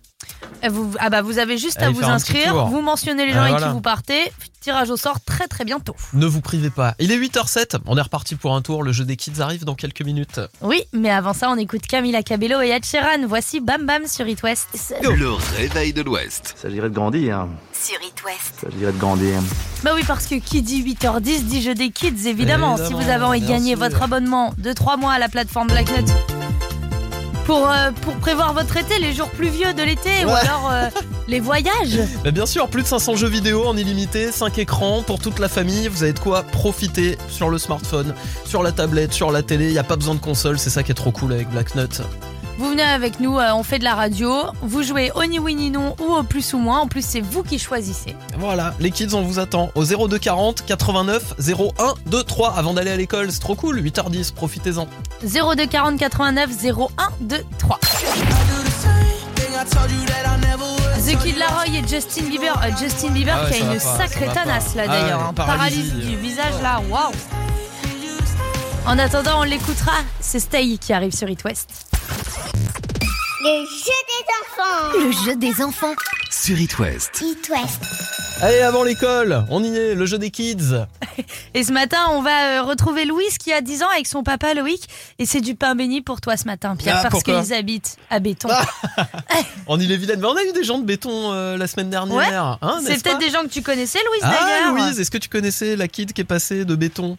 [0.68, 3.52] Vous, ah bah vous avez juste à vous inscrire, vous mentionnez les gens Ah, avec
[3.52, 3.68] voilà.
[3.68, 4.32] qui vous partez.
[4.60, 5.96] Tirage au sort très très bientôt.
[6.12, 6.94] Ne vous privez pas.
[6.98, 7.78] Il est 8h07.
[7.86, 8.82] On est reparti pour un tour.
[8.82, 10.38] Le jeu des kids arrive dans quelques minutes.
[10.60, 13.26] Oui, mais avant ça, on écoute Camila Cabello et Ed Sheeran.
[13.26, 14.68] Voici Bam Bam sur It West.
[15.02, 16.56] Le réveil de l'Ouest.
[16.58, 17.46] Il s'agirait de grandir.
[17.72, 18.52] Sur It West.
[18.64, 19.40] Il s'agirait de grandir.
[19.82, 22.76] Bah oui, parce que qui dit 8h10 dit jeu des kids, évidemment.
[22.76, 26.06] si vous avez envie de gagner votre abonnement de 3 mois à la plateforme Blacknut
[27.50, 30.34] pour, euh, pour prévoir votre été, les jours pluvieux de l'été, ou Ouais.
[30.40, 30.88] alors euh,
[31.26, 31.98] les voyages.
[32.24, 35.48] Bah bien sûr, plus de 500 jeux vidéo en illimité, 5 écrans pour toute la
[35.48, 35.88] famille.
[35.88, 39.66] Vous avez de quoi profiter sur le smartphone, sur la tablette, sur la télé.
[39.66, 41.74] Il n'y a pas besoin de console, c'est ça qui est trop cool avec Black
[41.74, 42.02] Nut.
[42.58, 44.32] Vous venez avec nous, euh, on fait de la radio.
[44.62, 46.78] Vous jouez au ni oui ni non ou au plus ou moins.
[46.78, 48.14] En plus, c'est vous qui choisissez.
[48.38, 53.32] Voilà, les kids, on vous attend au 0240 89 01 23 avant d'aller à l'école.
[53.32, 54.86] C'est trop cool, 8h10, profitez-en.
[55.22, 56.88] 02 40 89 01
[57.20, 57.78] 2 3.
[61.06, 62.54] The Kid Laroi et Justin Bieber.
[62.62, 65.18] Euh, Justin Bieber Ah ouais, qui a une pas, sacrée tanasse là Ah d'ailleurs.
[65.20, 65.32] ouais, hein.
[65.34, 67.10] Paralysie du visage là, waouh.
[68.86, 69.92] En attendant, on l'écoutera.
[70.20, 71.70] C'est Stay qui arrive sur It West.
[73.42, 74.98] Le jeu des enfants.
[75.06, 75.94] Le jeu des enfants.
[76.30, 77.22] Sur It West.
[77.22, 77.80] It West.
[78.42, 80.84] Allez, avant l'école, on y est, le jeu des kids.
[81.54, 84.52] Et ce matin, on va euh, retrouver Louise qui a 10 ans avec son papa
[84.52, 84.82] Loïc.
[85.18, 88.18] Et c'est du pain béni pour toi ce matin, Pierre, Ah, parce qu'ils habitent à
[88.18, 88.48] Béton.
[89.66, 92.16] En Ille-et-Vilaine, mais on a eu des gens de béton euh, la semaine dernière.
[92.16, 92.26] Ouais,
[92.68, 94.74] hein, c'est peut-être des gens que tu connaissais, Louise, Ah d'ailleurs.
[94.74, 97.16] Louise, est-ce que tu connaissais la kid qui est passée de béton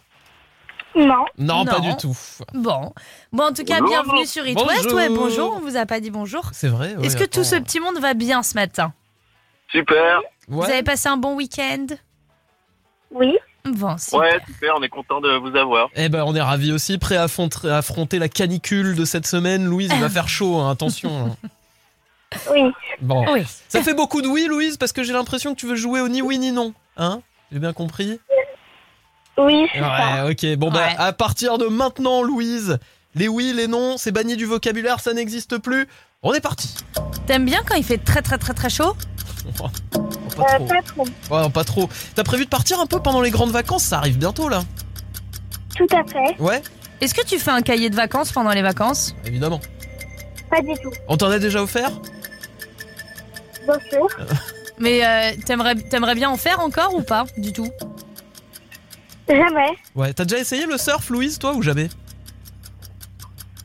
[0.94, 1.24] Non.
[1.38, 2.16] Non, pas du tout.
[2.54, 2.92] Bon.
[3.32, 3.88] Bon, en tout cas, Bonjour.
[4.04, 4.82] bienvenue sur It West.
[4.84, 4.94] Bonjour.
[4.94, 6.50] Ouais, bonjour, on vous a pas dit bonjour.
[6.52, 6.94] C'est vrai.
[7.02, 8.92] Est-ce que tout ce petit monde va bien ce matin?
[9.70, 10.20] Super.
[10.48, 11.86] Vous avez passé un bon week-end?
[13.10, 13.36] Oui.
[13.64, 14.18] Bon, super.
[14.20, 15.88] Ouais, super, on est content de vous avoir.
[15.94, 19.26] Eh ben, on est ravis aussi, prêt à affronter, à affronter la canicule de cette
[19.26, 19.64] semaine.
[19.64, 21.36] Louise, il va faire chaud, hein, attention.
[21.42, 21.48] hein.
[22.50, 22.62] Oui.
[23.00, 23.24] Bon.
[23.32, 23.42] Oui.
[23.68, 26.08] Ça fait beaucoup de oui, Louise, parce que j'ai l'impression que tu veux jouer au
[26.08, 26.74] ni oui ni non.
[26.96, 27.20] Hein?
[27.52, 28.18] J'ai bien compris?
[29.38, 30.24] Oui, c'est ça.
[30.24, 30.56] Ouais, ok.
[30.58, 32.78] Bon, bah, à partir de maintenant, Louise,
[33.14, 35.86] les oui, les non, c'est banni du vocabulaire, ça n'existe plus.
[36.22, 36.74] On est parti.
[37.26, 38.94] T'aimes bien quand il fait très très très très chaud?
[39.56, 40.66] Pas Euh, trop.
[40.66, 41.04] pas trop.
[41.34, 41.88] Ouais, non, pas trop.
[42.14, 43.82] T'as prévu de partir un peu pendant les grandes vacances?
[43.84, 44.62] Ça arrive bientôt, là.
[45.76, 46.40] Tout à fait.
[46.40, 46.62] Ouais,
[47.02, 49.14] Est-ce que tu fais un cahier de vacances pendant les vacances?
[49.26, 49.60] Évidemment.
[50.50, 50.90] Pas du tout.
[51.08, 51.90] On t'en a déjà offert?
[53.64, 54.06] Bien sûr.
[54.78, 57.68] Mais euh, t'aimerais t'aimerais bien en faire encore ou pas Du tout?
[59.36, 59.76] Jamais.
[59.94, 61.88] Ouais, t'as déjà essayé le surf, Louise, toi, ou jamais?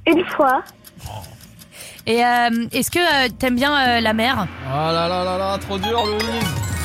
[0.05, 0.63] Une fois.
[2.05, 4.47] Et euh, est-ce que euh, t'aimes bien euh, la mer?
[4.65, 6.23] Oh là là là là, trop dur, Louise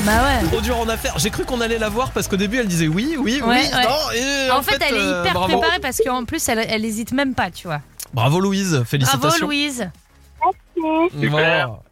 [0.04, 0.48] Bah ouais.
[0.48, 1.16] Trop dur en affaires.
[1.18, 3.76] J'ai cru qu'on allait la voir parce qu'au début elle disait oui, oui, Ouais, oui,
[3.76, 3.84] ouais.
[3.84, 4.10] non.
[4.16, 5.58] Et en, fait, elle est hyper bravo.
[5.58, 7.80] préparée parce qu'en plus, elle, elle hésite même pas, tu vois.
[8.12, 9.28] Bravo Louise, félicitations.
[9.28, 9.88] Bravo Louise.
[10.76, 11.08] Bon,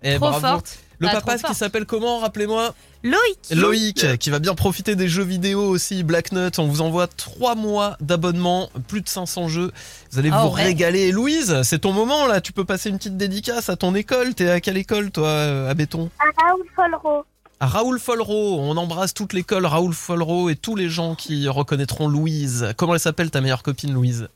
[0.02, 0.40] et Trop bravo.
[0.40, 0.78] forte.
[1.00, 3.38] Le Ah, papa qui s'appelle comment, rappelez-moi Loïc.
[3.52, 6.58] Loïc, qui va bien profiter des jeux vidéo aussi, Black Nut.
[6.58, 9.72] On vous envoie 3 mois d'abonnement, plus de 500 jeux.
[10.12, 10.62] Vous allez Ah vous ouais.
[10.64, 11.08] régaler.
[11.08, 12.42] Et Louise, c'est ton moment là.
[12.42, 14.34] Tu peux passer une petite dédicace à ton école.
[14.34, 17.24] T'es à quelle école toi, euh, à Béton À Raoul Folro.
[17.60, 18.58] À Raoul Folro.
[18.60, 22.74] On embrasse toute l'école Raoul Folro et tous les gens qui reconnaîtront Louise.
[22.76, 24.28] Comment elle s'appelle ta meilleure copine Louise?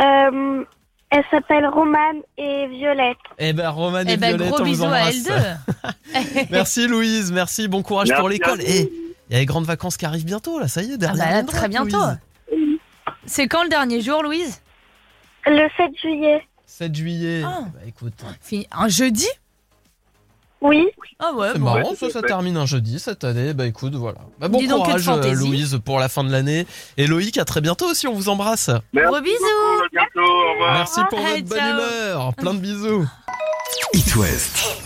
[0.00, 0.64] Euh,
[1.12, 3.16] elle s'appelle Romane et Violette.
[3.38, 5.14] Eh ben Roman et Eh ben, Violette, gros on vous bisous à embrasse.
[5.16, 6.46] L2.
[6.50, 8.60] merci Louise, merci, bon courage Merci pour l'école.
[8.62, 8.90] Et
[9.28, 11.26] il y a les grandes vacances qui arrivent bientôt là, ça y est, Ah dernière
[11.26, 11.96] bah là, très bientôt.
[12.50, 12.78] Louise.
[13.26, 14.60] C'est quand le dernier jour, Louise?
[15.46, 16.46] Le 7 juillet.
[16.66, 17.42] 7 juillet.
[17.44, 17.60] Ah.
[17.72, 19.26] Bah écoute, Fini- Un jeudi?
[20.62, 20.88] Oui.
[21.18, 21.74] Ah ouais, c'est bon.
[21.74, 23.52] marrant, ça, ça termine un jeudi cette année.
[23.52, 24.18] Bah écoute, voilà.
[24.40, 25.34] Bah, bon Dis courage euh.
[25.34, 26.66] Louise pour la fin de l'année.
[26.96, 28.70] Et Loïc, à très bientôt aussi, on vous embrasse.
[28.94, 29.34] Gros bisous.
[29.84, 30.74] À bientôt, au revoir.
[30.74, 32.34] Merci pour votre bonne humeur.
[32.34, 33.06] Plein de bisous.
[33.94, 34.82] It West.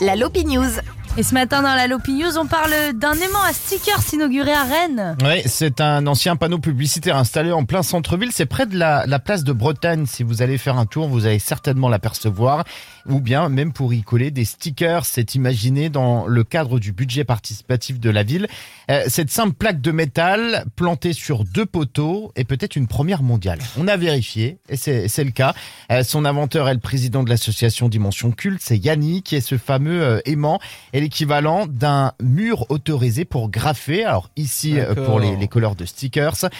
[0.00, 0.70] La Lopi News.
[1.16, 4.62] Et ce matin dans la Lopi News, on parle d'un aimant à stickers inauguré à
[4.62, 5.16] Rennes.
[5.24, 8.30] Oui, c'est un ancien panneau publicitaire installé en plein centre-ville.
[8.30, 10.06] C'est près de la, la place de Bretagne.
[10.06, 12.62] Si vous allez faire un tour, vous allez certainement l'apercevoir.
[13.08, 17.24] Ou bien, même pour y coller des stickers, c'est imaginé dans le cadre du budget
[17.24, 18.46] participatif de la ville.
[18.90, 23.60] Euh, cette simple plaque de métal plantée sur deux poteaux est peut-être une première mondiale.
[23.78, 25.54] On a vérifié, et c'est le cas.
[25.90, 30.02] Euh, son inventeur est le président de l'association Dimension Culte, c'est Yannick, et ce fameux
[30.02, 30.60] euh, aimant
[30.92, 34.04] est l'équivalent d'un mur autorisé pour graffer.
[34.04, 36.50] Alors ici, pour les, les couleurs de stickers,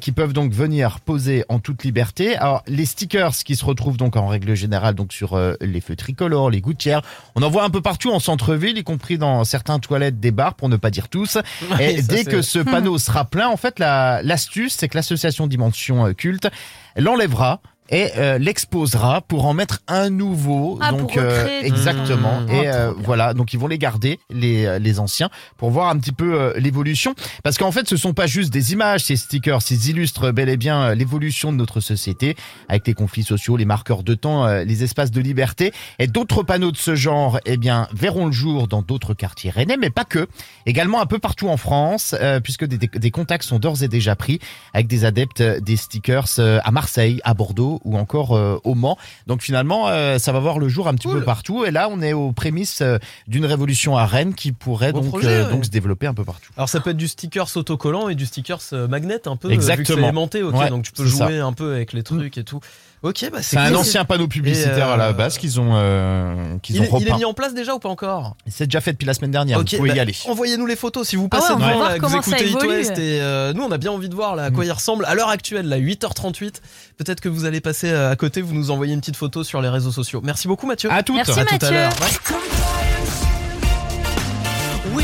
[0.00, 2.36] qui peuvent donc venir poser en toute liberté.
[2.36, 6.50] Alors les stickers qui se retrouvent donc en règle générale donc sur les feux tricolores,
[6.50, 7.02] les gouttières,
[7.34, 10.54] on en voit un peu partout en centre-ville, y compris dans certains toilettes des bars,
[10.54, 11.38] pour ne pas dire tous.
[11.78, 15.46] Ouais, Et dès que ce panneau sera plein, en fait, la- l'astuce, c'est que l'association
[15.46, 16.48] Dimension euh, Culte
[16.96, 20.78] l'enlèvera et euh, l'exposera pour en mettre un nouveau.
[20.80, 22.40] Ah, donc pour recréer du- exactement.
[22.40, 22.50] Mmh.
[22.50, 25.88] et Ah, euh, voilà, donc ils vont les garder les euh, les anciens pour voir
[25.88, 29.16] un petit peu euh, l'évolution parce qu'en fait, ce sont pas juste des images ces
[29.16, 32.36] stickers, ils illustrent bel et bien euh, l'évolution de notre société
[32.68, 36.42] avec les conflits sociaux, les marqueurs de temps, euh, les espaces de liberté et d'autres
[36.42, 40.04] panneaux de ce genre eh bien verront le jour dans d'autres quartiers rennais mais pas
[40.04, 40.26] que,
[40.66, 43.88] également un peu partout en France euh, puisque des, des, des contacts sont d'ores et
[43.88, 44.40] déjà pris
[44.74, 48.74] avec des adeptes euh, des stickers euh, à Marseille, à Bordeaux ou encore euh, au
[48.74, 48.96] Mans.
[49.26, 51.64] Donc finalement, euh, ça va voir le jour un petit peu partout.
[51.64, 55.44] Et là, on est aux prémices euh, d'une révolution à Rennes qui pourrait donc, projet,
[55.44, 55.50] ouais.
[55.50, 56.50] donc se développer un peu partout.
[56.56, 59.50] Alors ça peut être du stickers autocollant et du stickers magnet un peu.
[59.50, 59.76] Exactement.
[59.76, 60.54] Vu que c'est aimanté, ok.
[60.54, 61.46] Ouais, donc tu peux jouer ça.
[61.46, 62.60] un peu avec les trucs et tout.
[63.02, 63.76] Ok, bah C'est un cool.
[63.76, 67.08] ancien panneau publicitaire euh, à la base qu'ils ont, euh, qu'ils Il, ont est- il
[67.08, 68.36] est mis en place déjà ou pas encore?
[68.50, 69.58] C'est déjà fait depuis la semaine dernière.
[69.58, 70.14] Vous pouvez bah, y aller.
[70.26, 72.22] Envoyez-nous les photos si vous Ah ouais, passez on va devant, là, que vous comment
[72.22, 72.70] ça écoutez It.
[72.70, 75.04] West et euh, nous on a bien envie de voir là, à quoi il ressemble
[75.04, 76.54] à l'heure actuelle, là 8h38.
[76.96, 79.60] Peut-être que vous allez passer euh, à côté, vous nous envoyez une petite photo sur
[79.60, 80.20] les réseaux sociaux.
[80.24, 80.90] Merci beaucoup Mathieu.
[80.90, 81.16] À toutes.
[81.16, 81.70] Merci À tout à Mathieu.
[81.72, 81.92] l'heure.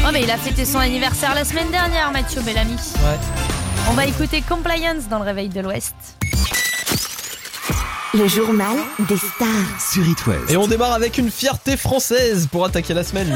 [0.05, 2.73] Oh mais il a fêté son anniversaire la semaine dernière, Mathieu Bellamy.
[2.75, 3.19] Ouais.
[3.91, 5.95] On va écouter Compliance dans le réveil de l'Ouest.
[8.15, 8.77] Le journal
[9.09, 9.49] des stars.
[9.81, 10.51] Sur It West.
[10.51, 13.35] Et on démarre avec une fierté française pour attaquer la semaine.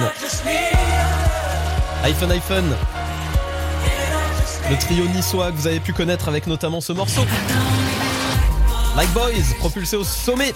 [2.05, 2.77] iPhone iPhone.
[4.69, 7.23] Le trio niçois que vous avez pu connaître avec notamment ce morceau.
[8.97, 10.53] Like Boys, propulsé au sommet.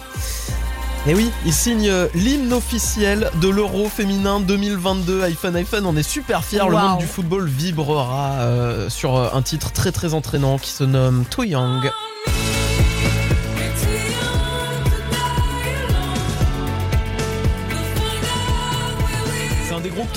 [1.07, 5.87] Et oui, il signe euh, l'hymne officiel de l'Euro féminin 2022 iPhone iPhone.
[5.87, 6.69] On est super fiers.
[6.69, 10.85] Le monde du football vibrera euh, sur euh, un titre très très entraînant qui se
[10.85, 11.91] nomme Too Young.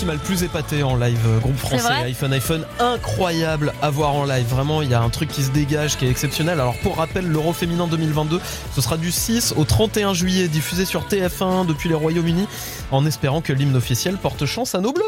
[0.03, 4.13] Qui m'a le plus épaté en live, euh, groupe français iPhone iPhone, incroyable à voir
[4.13, 4.45] en live.
[4.47, 6.59] Vraiment, il y a un truc qui se dégage, qui est exceptionnel.
[6.59, 8.41] Alors pour rappel, l'Euro féminin 2022,
[8.75, 12.49] ce sera du 6 au 31 juillet, diffusé sur TF1 depuis les Royaumes-Unis,
[12.91, 15.03] en espérant que l'hymne officiel porte chance à nos bleus.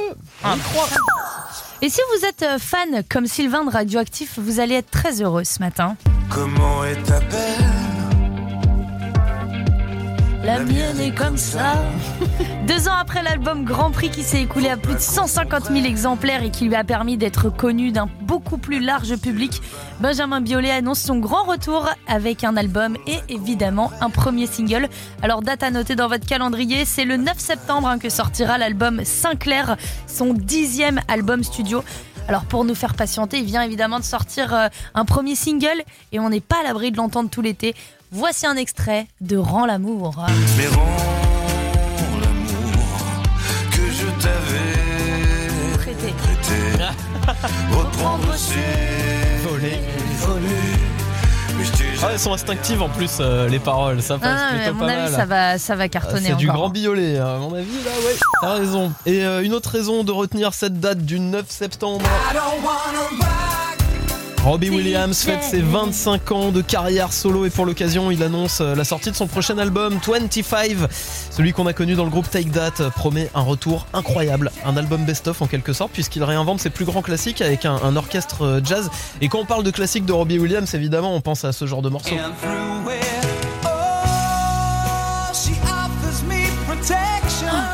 [0.45, 0.87] Y croit.
[1.81, 5.43] Et si vous êtes euh, fan comme Sylvain de Radioactif, vous allez être très heureux
[5.43, 5.97] ce matin.
[6.29, 7.84] Comment est ta peine
[10.45, 11.73] La mienne est comme ça.
[12.67, 16.43] Deux ans après l'album Grand Prix qui s'est écoulé à plus de 150 000 exemplaires
[16.43, 19.59] et qui lui a permis d'être connu d'un beaucoup plus large public,
[20.01, 24.87] Benjamin Biolay annonce son grand retour avec un album et évidemment un premier single.
[25.23, 29.03] Alors date à noter dans votre calendrier, c'est le 9 septembre hein, que sortira l'album
[29.03, 31.83] Sinclair, son dixième album studio.
[32.27, 36.19] Alors pour nous faire patienter, il vient évidemment de sortir euh, un premier single et
[36.19, 37.75] on n'est pas à l'abri de l'entendre tout l'été.
[38.11, 40.15] Voici un extrait de Rends l'amour.
[40.57, 40.85] Mais rends
[42.21, 42.99] l'amour
[43.71, 46.13] que je t'avais Prêté.
[46.17, 46.83] prêté.
[47.71, 49.79] Reprendre ses volets.
[52.03, 54.01] Ah, elles sont instinctives en plus, euh, les paroles.
[54.01, 55.11] Ça passe Ah, mais à plutôt mon pas avis, mal.
[55.13, 56.61] ça va, ça va Ah, cartonner C'est du encore.
[56.61, 58.15] grand violet, à mon avis, là, ouais.
[58.41, 58.91] T'as raison.
[59.07, 62.05] Et euh, une autre raison de retenir cette date du 9 septembre.
[64.45, 68.75] Robbie Williams fête ses 25 ans de carrière solo et pour l'occasion, il annonce euh,
[68.75, 70.77] la sortie de son prochain album 25.
[71.31, 74.77] Celui qu'on a connu dans le groupe Take That euh, promet un retour incroyable, un
[74.77, 78.43] album best-of en quelque sorte puisqu'il réinvente ses plus grands classiques avec un, un orchestre
[78.43, 78.91] euh, jazz.
[79.19, 81.81] Et quand on parle de classiques de Robbie Williams, évidemment, on pense à ce genre
[81.81, 82.15] de morceaux.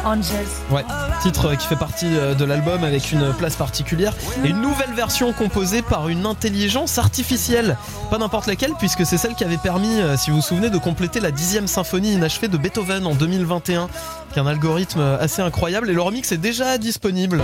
[0.06, 0.48] Angels.
[0.72, 0.84] Ouais,
[1.22, 5.34] titre qui fait partie euh, de l'album avec une place particulière et une nouvelle version
[5.34, 7.78] composée par une intelligence artificielle.
[8.10, 10.78] Pas n'importe laquelle puisque c'est celle qui avait permis, euh, si vous vous souvenez, de
[10.78, 13.88] compléter la dixième symphonie inachevée de Beethoven en 2021,
[14.32, 17.42] qui est un algorithme euh, assez incroyable et le remix est déjà disponible.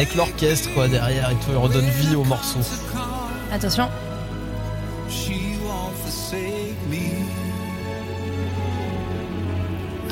[0.00, 2.60] Avec l'orchestre quoi derrière et tout, il redonne vie au morceau.
[3.52, 3.88] Attention.
[5.08, 7.24] She won't forsake me.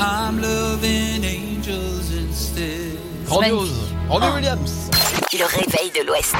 [0.00, 2.98] I'm loving angels instead.
[3.26, 4.90] Grandiose, Robbie Williams.
[5.32, 6.34] Le réveil de l'Ouest.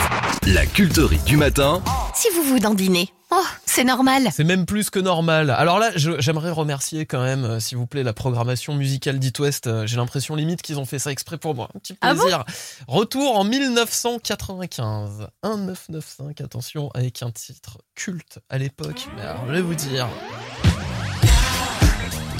[0.46, 1.82] La culterie du matin.
[2.14, 4.28] Si vous vous dandinez, oh, c'est normal.
[4.32, 5.50] C'est même plus que normal.
[5.50, 9.66] Alors là, j'aimerais remercier quand même, euh, s'il vous plaît, la programmation musicale d'It West.
[9.66, 11.68] Euh, J'ai l'impression limite qu'ils ont fait ça exprès pour moi.
[11.74, 12.44] Un petit Ah bon plaisir.
[12.86, 15.28] Retour en 1995.
[15.44, 19.08] 1995, attention, avec un titre culte à l'époque.
[19.16, 20.08] Mais alors, je vais vous dire.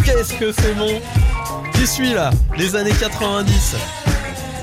[0.05, 1.01] Qu'est-ce que c'est bon?
[1.75, 3.77] J'y suis là, les années 90.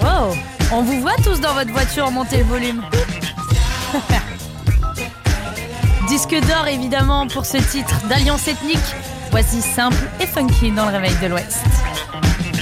[0.02, 0.36] Wow.
[0.72, 2.84] On vous voit tous dans votre voiture, montez le volume.
[6.08, 8.78] Disque d'or évidemment pour ce titre d'Alliance Ethnique.
[9.32, 11.64] Voici simple et funky dans le réveil de l'Ouest.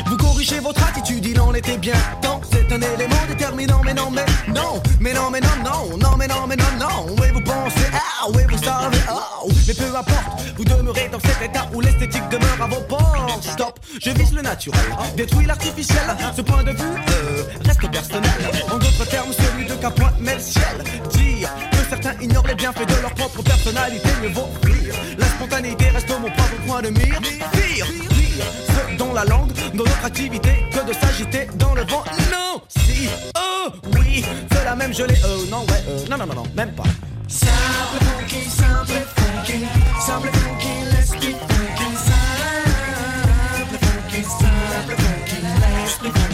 [0.08, 2.39] Vous corrigez votre attitude, il en était bien temps.
[2.52, 6.28] C'est un élément déterminant, mais non, mais non, mais non, mais non, non, non, mais
[6.28, 7.16] non, mais non, non.
[7.20, 11.41] Oui, vous pensez, ah, oui, vous savez, oh, mais peu importe, vous demeurez dans cet
[11.41, 13.44] état où l'esthétique demeure à vos portes.
[13.44, 14.80] Stop, je vise le naturel,
[15.18, 16.16] détruis l'artificiel.
[16.36, 18.32] Ce point de vue euh, reste personnel.
[18.72, 20.84] En d'autres termes, celui de point met le ciel.
[21.12, 21.50] Dire
[22.02, 24.96] certains ignorent les bienfaits de leur propre personnalité, mieux vaut rire.
[25.18, 27.20] La spontanéité reste mon propre point de mire.
[27.22, 32.04] Pire, pire, ce dans la langue, dans notre activité, que de s'agiter dans le vent.
[32.32, 33.70] Non, si, oh,
[34.00, 35.16] oui, c'est la même gelée.
[35.24, 36.84] Euh, non, ouais, euh, non, non, non, non, même pas.
[37.28, 39.66] Simple funky, simple funky,
[40.00, 41.36] simple funky, let's funky.
[43.56, 46.33] Simple funky, simple funky, let's funky.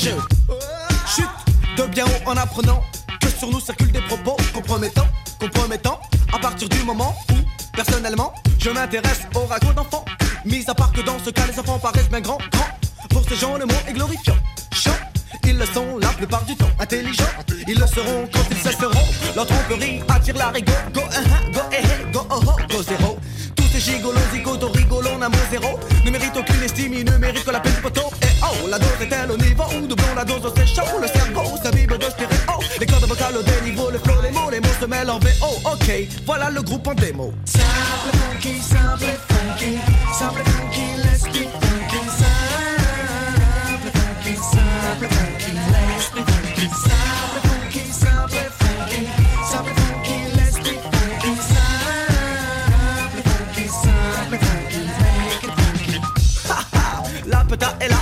[0.00, 1.28] Chute
[1.76, 2.82] de bien haut en apprenant
[3.20, 5.06] que sur nous circulent des propos compromettants,
[5.38, 6.00] compromettants.
[6.32, 7.34] À partir du moment où,
[7.76, 10.04] personnellement, je m'intéresse au ragots d'enfants.
[10.46, 12.68] Mis à part que dans ce cas, les enfants paraissent bien grands, grands.
[13.10, 14.36] Pour ces gens, le mot est glorifiant.
[14.72, 14.96] Chant,
[15.44, 16.70] ils le sont la plupart du temps.
[16.78, 17.24] Intelligents,
[17.68, 19.06] ils le seront quand ils cesseront.
[19.36, 20.72] Leur tromperie attire la rigo.
[20.94, 23.18] Go, uh, go, eh, eh, go, oh, oh, go, zéro.
[23.54, 25.78] Tous ces gigolos, zigotos, rigolons, on a mot zéro.
[26.06, 27.99] Ne mérite aucune estime, il ne mérite que la peine du poteau.
[28.52, 30.98] Oh, la dose est-elle au niveau doublons la dose, c'est chaud.
[31.00, 32.58] Le cerveau, ça vibre de stéréo.
[32.80, 35.60] Les cordes vocales au déniveau, le flow, les mots, les mots se mêlent en VO.
[35.64, 35.92] Ok,
[36.26, 37.32] voilà le groupe en démo.
[37.44, 39.78] Simple funky, simple funky,
[40.12, 42.00] simple funky, let's be funky.
[42.18, 46.66] Simple funky, simple funky, let's funky.
[46.70, 49.06] Simple funky, simple funky,
[49.50, 51.32] simple funky, let's be funky.
[51.48, 55.96] Simple funky, simple funky, make it funky.
[57.26, 57.99] La peta est là,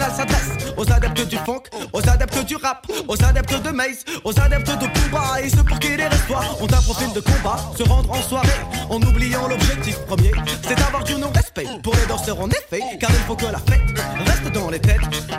[0.00, 1.62] s'adresse aux adeptes du funk,
[1.92, 5.78] aux adeptes du rap, aux adeptes de maze, aux adeptes de combat et ceux pour
[5.78, 8.48] qui les restoirs ont un profil de combat, se rendre en soirée
[8.88, 10.32] en oubliant l'objectif premier,
[10.66, 13.98] c'est d'avoir du non-respect pour les danseurs en effet, car il faut que la fête
[14.26, 15.00] reste dans les têtes.
[15.30, 15.38] Ah,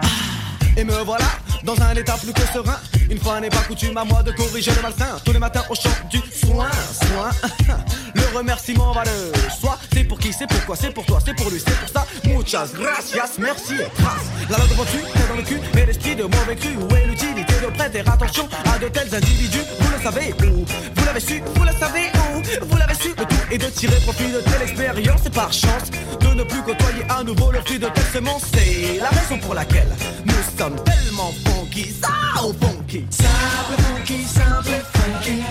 [0.78, 1.26] Et me voilà
[1.64, 2.78] dans un état plus que serein.
[3.10, 5.20] Une fois n'est pas coutume à moi de corriger le malsain.
[5.24, 7.30] Tous les matins au chant du soin, soin.
[8.36, 9.78] remerciement va de soi.
[9.94, 12.06] C'est pour qui, c'est pourquoi, c'est pour toi, c'est pour lui, c'est pour ça.
[12.26, 14.28] Muchas gracias, merci et trace.
[14.50, 16.76] La langue reçue, est dans le cul, et l'esprit de mauvais cru.
[16.78, 19.64] Où est l'utilité de prêter attention à de tels individus?
[19.80, 20.66] Vous le savez où?
[20.96, 22.66] Vous l'avez su, vous le savez où?
[22.66, 25.92] Vous l'avez su, le tout est de tirer profit de telle expérience et par chance
[26.20, 28.44] de ne plus côtoyer à nouveau le fruit de telle semence.
[28.54, 29.90] C'est la raison pour laquelle
[30.26, 33.06] nous sommes tellement funky, ça au funky.
[33.10, 35.44] Simple funky, simple funky,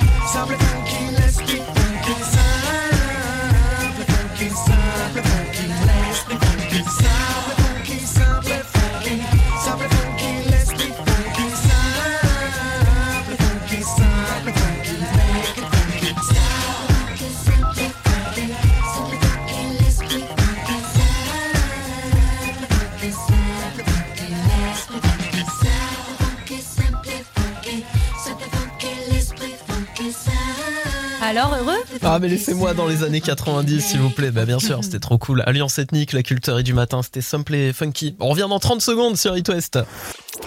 [31.32, 34.30] Alors, heureux Ah mais laissez-moi dans les années 90 s'il vous plaît.
[34.30, 35.42] Bah bien sûr, c'était trop cool.
[35.46, 38.14] Alliance ethnique, la culture du matin, c'était simple et funky.
[38.20, 39.78] On revient dans 30 secondes sur It West.
[39.78, 40.42] Quand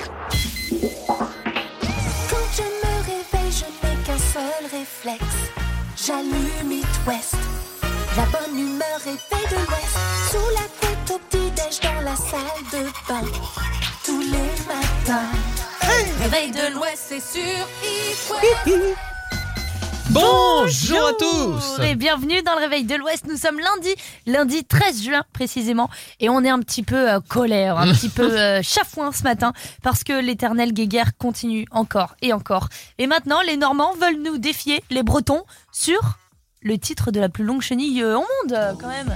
[2.55, 5.25] je me réveille, je n'ai qu'un seul réflexe.
[6.05, 7.33] J'allume It West.
[8.15, 9.97] La bonne humeur est faite de l'Ouest.
[10.29, 13.27] Sous la couette au petit-déj dans la salle de bain.
[14.05, 15.31] Tous les matins.
[16.21, 19.14] Réveil de l'Ouest, c'est sur It West.
[20.15, 23.25] Bonjour à tous et bienvenue dans le Réveil de l'Ouest.
[23.27, 23.93] Nous sommes lundi,
[24.25, 25.89] lundi 13 juin précisément,
[26.21, 29.51] et on est un petit peu euh, colère, un petit peu euh, chafouin ce matin,
[29.83, 32.69] parce que l'éternelle guéguerre continue encore et encore.
[32.97, 35.43] Et maintenant, les Normands veulent nous défier, les Bretons,
[35.73, 35.99] sur
[36.67, 39.15] le titre de la plus longue chenille euh, au monde, euh, quand même.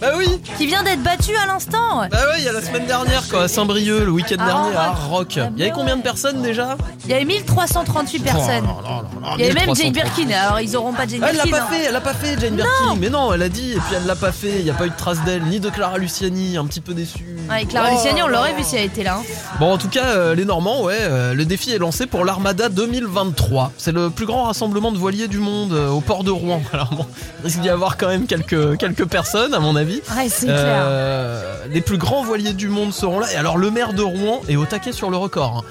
[0.00, 0.26] Bah oui
[0.58, 2.00] Qui vient d'être battu à l'instant.
[2.10, 4.76] Bah ouais, il y a la semaine dernière quoi, à Saint-Brieuc, le week-end Ah, dernier
[4.76, 5.36] à Rock.
[5.36, 6.76] Il y avait combien de personnes déjà?
[7.04, 8.64] Il y avait 1338 personnes.
[8.66, 9.84] Oh Il y avait même 1338.
[9.84, 11.58] Jane Birkin, alors ils auront pas Jane Ah, Elle l'a Birkin.
[11.60, 11.68] pas hein.
[11.70, 12.96] fait, elle l'a pas fait Jane Birkin.
[12.98, 14.58] Mais non, elle a dit et puis elle l'a pas fait.
[14.58, 16.92] Il y a pas eu de trace d'elle, ni de Clara Luciani, un petit peu
[16.92, 17.24] déçu.
[17.48, 19.18] Ouais, Clara Oh Luciani, on l'aurait vu si elle était là.
[19.20, 19.22] hein.
[19.60, 22.68] Bon, en tout cas, euh, les Normands, ouais, euh, le défi est lancé pour l'Armada
[22.68, 23.70] 2023.
[23.78, 26.60] C'est le plus grand rassemblement de voiliers du monde euh, au port de Rouen.
[26.80, 27.06] Alors bon,
[27.40, 30.00] il risque d'y avoir quand même quelques, quelques personnes, à mon avis.
[30.16, 33.30] Ouais, c'est Euh, les plus grands voiliers du monde seront là.
[33.32, 35.62] Et alors, le maire de Rouen est au taquet sur le record.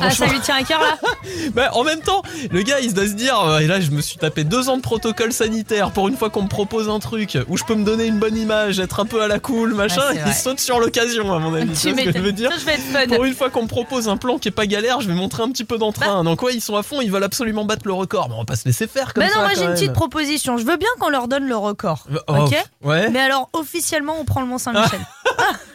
[0.00, 0.98] Ah, ça lui tient à cœur là
[1.54, 3.90] bah, en même temps, le gars il se doit se dire, euh, et là je
[3.90, 6.98] me suis tapé deux ans de protocole sanitaire pour une fois qu'on me propose un
[6.98, 9.74] truc où je peux me donner une bonne image, être un peu à la cool,
[9.74, 11.72] machin, Ouais, il saute sur l'occasion à mon avis.
[11.72, 13.14] Tu Tu vois ce que je veux dire je vais être fun.
[13.14, 15.42] Pour une fois qu'on me propose un plan qui est pas galère, je vais montrer
[15.42, 16.24] un petit peu d'entrain.
[16.24, 18.44] Donc ouais, ils sont à fond, ils veulent absolument battre le record, mais on va
[18.44, 19.36] pas se laisser faire comme Mais ça.
[19.36, 20.58] non, moi j'ai une petite proposition.
[20.58, 22.06] Je veux bien qu'on leur donne le record.
[22.28, 23.08] Oh, ok ouais.
[23.10, 25.00] Mais alors, officiellement, on prend le Mont Saint-Michel.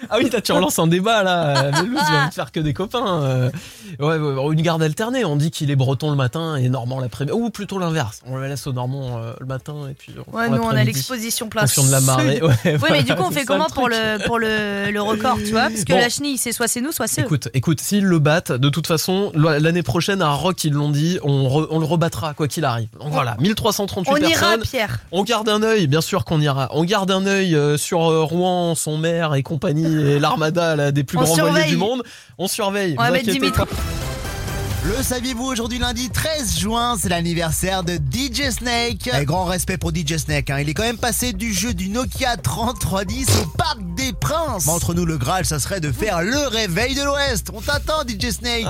[0.10, 1.72] Ah oui, tu relances un débat là.
[1.72, 3.22] Vélouz va me faire que des copains.
[3.24, 3.50] euh.
[4.00, 5.26] Ouais, ouais, une garde alternée.
[5.26, 7.36] On dit qu'il est breton le matin et normand l'après-midi.
[7.38, 8.22] Ou plutôt l'inverse.
[8.26, 10.14] On le laisse au normand euh, le matin et puis.
[10.32, 12.42] on Ouais, nous on a l'exposition plein de la marée.
[12.42, 15.52] Ouais, voilà, mais du coup, on fait comment pour le, pour le, le record, tu
[15.52, 15.70] vois?
[15.70, 16.00] Parce que Bon.
[16.00, 17.26] la chenille, c'est soit c'est nous, soit c'est eux.
[17.26, 21.20] Écoute, écoute, s'ils le battent, de toute façon, l'année prochaine à Rock, ils l'ont dit,
[21.24, 22.90] on, re- on le rebattra quoi qu'il arrive.
[23.00, 24.62] Donc voilà, 1338 On ira, personnes.
[24.62, 25.00] Pierre.
[25.12, 26.70] On garde un œil, bien sûr qu'on ira.
[26.72, 31.04] On garde un œil euh, sur euh, Rouen, son maire et compagnie, et l'armada des
[31.04, 32.04] plus On grands voiliers du monde.
[32.38, 32.96] On surveille.
[32.98, 33.52] On va mettre Dimitri.
[33.66, 33.68] pas.
[34.84, 39.10] Le saviez-vous aujourd'hui lundi 13 juin, c'est l'anniversaire de DJ Snake.
[39.20, 40.58] Et grand respect pour DJ Snake, hein.
[40.60, 44.66] il est quand même passé du jeu du Nokia 3310 au Parc des Princes.
[44.66, 47.52] Mais entre nous, le Graal, ça serait de faire le réveil de l'Ouest.
[47.54, 48.66] On t'attend, DJ Snake.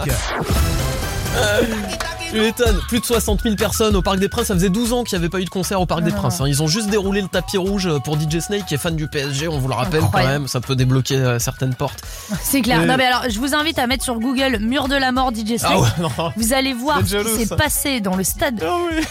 [2.29, 2.79] Tu m'étonnes.
[2.87, 4.47] Plus de 60 000 personnes au Parc des Princes.
[4.47, 6.15] Ça faisait 12 ans qu'il n'y avait pas eu de concert au Parc des non,
[6.17, 6.39] Princes.
[6.39, 6.47] hein.
[6.47, 9.49] Ils ont juste déroulé le tapis rouge pour DJ Snake qui est fan du PSG.
[9.49, 10.33] On vous le rappelle Incroyable.
[10.33, 10.47] quand même.
[10.47, 12.01] Ça peut débloquer euh, certaines portes.
[12.41, 12.81] C'est clair.
[12.83, 15.31] Et- Non mais alors, je vous invite à mettre sur Google Mur de la mort
[15.33, 15.71] DJ Snake.
[15.73, 16.09] Ah ouais, non.
[16.35, 18.63] Vous allez voir ce qui s'est passé dans le stade.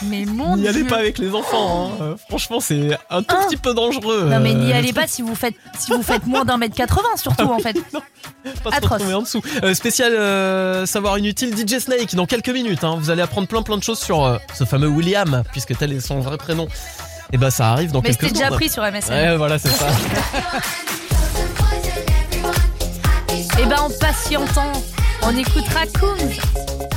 [0.05, 1.93] Mais mon N'y allez pas avec les enfants.
[2.01, 2.03] hein.
[2.03, 4.29] Euh, Franchement, c'est un tout petit peu dangereux.
[4.31, 6.75] Non mais n'y euh, allez pas si vous faites si vous faites moins d'un mètre
[6.75, 7.77] 80 surtout en fait.
[8.63, 9.03] pas se Atroce.
[9.15, 9.41] en dessous.
[9.63, 12.85] Euh, spécial euh, savoir inutile DJ Snake dans quelques minutes.
[12.85, 12.97] hein.
[12.99, 16.21] Vous allez apprendre plein plein de choses sur ce fameux William, puisque tel est son
[16.21, 16.69] vrai prénom.
[17.33, 18.59] Et bah ça arrive dans Mais quelques c'était déjà secondes.
[18.59, 19.13] pris sur MSN.
[19.13, 19.87] Ouais, voilà, c'est ça.
[23.61, 24.73] Et ben en patientant,
[25.23, 26.17] on écoutera Coons.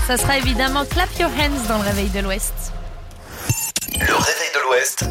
[0.07, 2.53] Ça sera évidemment Clap Your Hands dans le réveil de l'Ouest.
[3.93, 5.05] Le réveil de l'Ouest.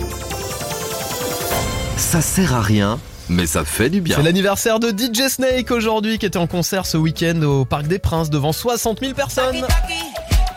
[1.97, 2.99] Ça sert à rien,
[3.29, 4.17] mais ça fait du bien.
[4.17, 7.99] C'est l'anniversaire de DJ Snake aujourd'hui qui était en concert ce week-end au Parc des
[7.99, 9.67] Princes devant 60 000 personnes.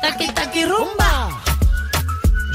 [0.02, 1.25] Taki taki rumba.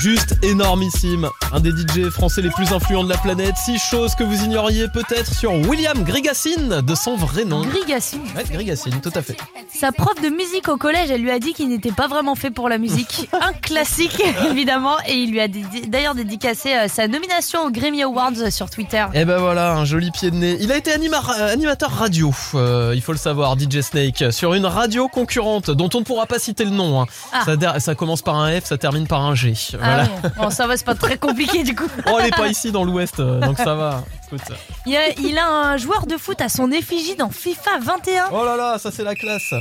[0.01, 1.29] Juste énormissime.
[1.53, 3.55] Un des DJ français les plus influents de la planète.
[3.63, 7.61] Six choses que vous ignoriez peut-être sur William Grigassine de son vrai nom.
[7.67, 8.23] Grigassine.
[8.35, 9.37] Ouais, Grigassine, tout à fait.
[9.79, 12.51] Sa prof de musique au collège, elle lui a dit qu'il n'était pas vraiment fait
[12.51, 13.29] pour la musique.
[13.43, 14.97] Un classique, évidemment.
[15.07, 15.49] Et il lui a
[15.89, 19.05] d'ailleurs dédicacé euh, sa nomination aux Grammy Awards euh, sur Twitter.
[19.13, 20.57] Et ben voilà, un joli pied de nez.
[20.61, 24.55] Il a été anima- euh, animateur radio, euh, il faut le savoir, DJ Snake, sur
[24.55, 27.03] une radio concurrente dont on ne pourra pas citer le nom.
[27.03, 27.07] hein.
[27.35, 27.79] Ah.
[27.81, 29.53] Ça commence par un F, ça termine par un G.
[29.83, 30.03] Ah Voilà.
[30.05, 30.31] ouais.
[30.37, 31.89] Bon, ça va, c'est pas très compliqué du coup.
[32.11, 34.05] Oh, elle est pas ici dans l'Ouest, euh, donc ça va.
[34.27, 34.41] Écoute.
[34.87, 38.25] Il a, il a un joueur de foot à son effigie dans FIFA 21.
[38.33, 39.53] Oh là là, ça c'est la classe.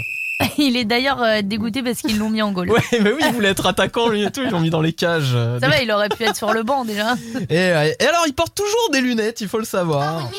[0.57, 2.69] Il est d'ailleurs euh, dégoûté parce qu'ils l'ont mis en goal.
[2.71, 4.93] Ouais, mais oui, il voulait être attaquant lui et tout, ils l'ont mis dans les
[4.93, 5.32] cages.
[5.36, 7.15] euh, Ça va, il aurait pu être sur le banc déjà.
[7.49, 10.30] Et, et alors, il porte toujours des lunettes, il faut le savoir.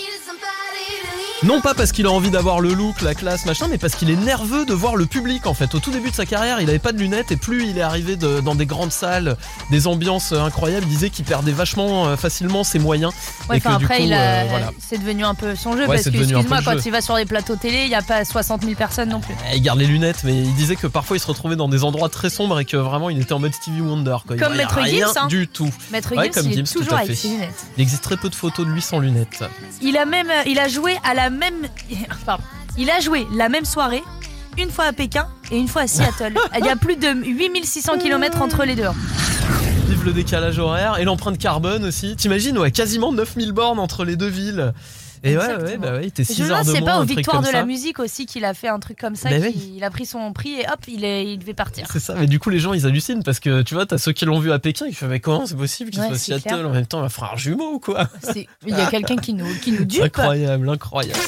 [1.43, 4.11] Non pas parce qu'il a envie d'avoir le look, la classe, machin, mais parce qu'il
[4.11, 5.75] est nerveux de voir le public en fait.
[5.75, 7.83] Au tout début de sa carrière, il avait pas de lunettes et plus il est
[7.83, 9.39] arrivé de- dans des grandes salles,
[9.71, 13.15] des ambiances euh, incroyables, il disait qu'il perdait vachement euh, facilement ses moyens.
[13.49, 14.71] Ouais, et que du après, coup, a- euh, voilà.
[14.87, 16.83] c'est devenu un peu son jeu Ouais, parce que, excuse-moi, quand jeu.
[16.85, 19.35] il va sur les plateaux télé, il n'y a pas 60 000 personnes non plus.
[19.55, 22.11] Il garde les lunettes, mais il disait que parfois il se retrouvait dans des endroits
[22.11, 24.17] très sombres et que vraiment il était en mode Stevie Wonder.
[24.27, 24.37] Quoi.
[24.37, 25.27] Comme Maître rien Gims, hein.
[25.29, 25.71] du tout.
[25.91, 27.65] Maître Ouais, Gims, comme il Gims, toujours avec ses lunettes.
[27.79, 29.43] Il existe très peu de photos de lui sans lunettes.
[29.81, 31.69] Il a même, il a joué à la même,
[32.27, 32.43] pardon,
[32.77, 34.03] il a joué la même soirée,
[34.59, 36.35] une fois à Pékin et une fois à Seattle.
[36.59, 38.89] Il y a plus de 8600 km entre les deux.
[39.89, 42.17] Vive le décalage horaire et l'empreinte carbone aussi.
[42.17, 44.73] T'imagines, ouais, quasiment 9000 bornes entre les deux villes.
[45.23, 47.05] Et ouais, ouais, bah ouais, il était 6 Je me heures de c'est pas aux
[47.05, 47.53] victoires de ça.
[47.53, 49.29] la musique aussi qu'il a fait un truc comme ça.
[49.29, 49.37] Bah.
[49.77, 51.87] Il a pris son prix et hop, il, est, il devait partir.
[51.93, 54.13] C'est ça, mais du coup les gens ils hallucinent parce que tu vois, t'as ceux
[54.13, 56.43] qui l'ont vu à Pékin, ils font mais comment c'est possible qu'il Ouais, soit Seattle
[56.43, 56.67] clair.
[56.67, 58.09] en même temps, un frère jumeau ou quoi
[58.67, 60.03] Il y a quelqu'un qui nous, qui nous dupe.
[60.05, 61.19] Incroyable, incroyable.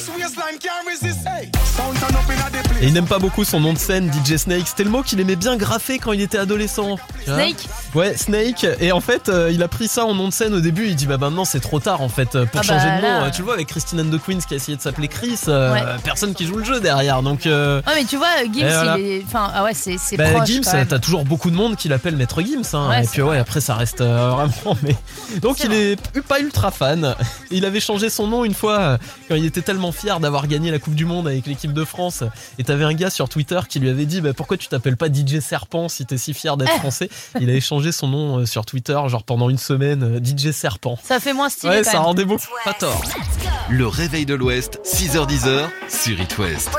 [2.81, 4.67] Et il n'aime pas beaucoup son nom de scène, DJ Snake.
[4.67, 6.97] C'était le mot qu'il aimait bien graffer quand il était adolescent.
[7.25, 8.65] Snake Ouais, Snake.
[8.79, 10.87] Et en fait, euh, il a pris ça en nom de scène au début.
[10.87, 13.01] Il dit bah maintenant c'est trop tard en fait euh, pour Ah bah changer de
[13.01, 13.01] nom.
[13.01, 13.23] là.
[13.25, 15.37] Euh, Tu le vois avec Christine and the Queens qui a essayé de s'appeler Chris.
[15.47, 15.81] euh, Ouais.
[16.03, 17.21] Personne qui joue le jeu derrière.
[17.21, 18.97] Donc euh, Ouais, mais tu vois, Gims, voilà.
[18.97, 19.23] il est.
[19.25, 20.47] Enfin, ah ouais, c'est c'est bah, proche.
[20.47, 20.87] Gims, quand même.
[20.87, 22.61] t'as toujours beaucoup de monde qui l'appelle Maître Gims.
[22.73, 24.29] Hein, Ouais, et puis ouais, après ça reste euh,
[24.63, 24.77] vraiment.
[24.83, 24.95] Mais
[25.41, 27.15] donc il est pas ultra fan.
[27.51, 28.97] Il avait changé son nom une fois euh,
[29.29, 32.23] quand il était tellement fier d'avoir gagné la Coupe du Monde avec l'équipe de France.
[32.57, 35.07] Et t'avais un gars sur Twitter qui lui avait dit bah, pourquoi tu t'appelles pas
[35.07, 37.09] DJ Serpent si t'es si fier d'être français?
[37.39, 40.97] Il avait changé son nom euh, sur Twitter genre pendant une semaine DJ Serpent.
[41.03, 41.73] Ça fait moins stylé.
[41.73, 42.01] Ouais, quand ça même.
[42.03, 43.01] rendait beaucoup pas tort.
[43.75, 45.47] Le réveil de l'Ouest, 6h10
[45.89, 46.69] sur It West.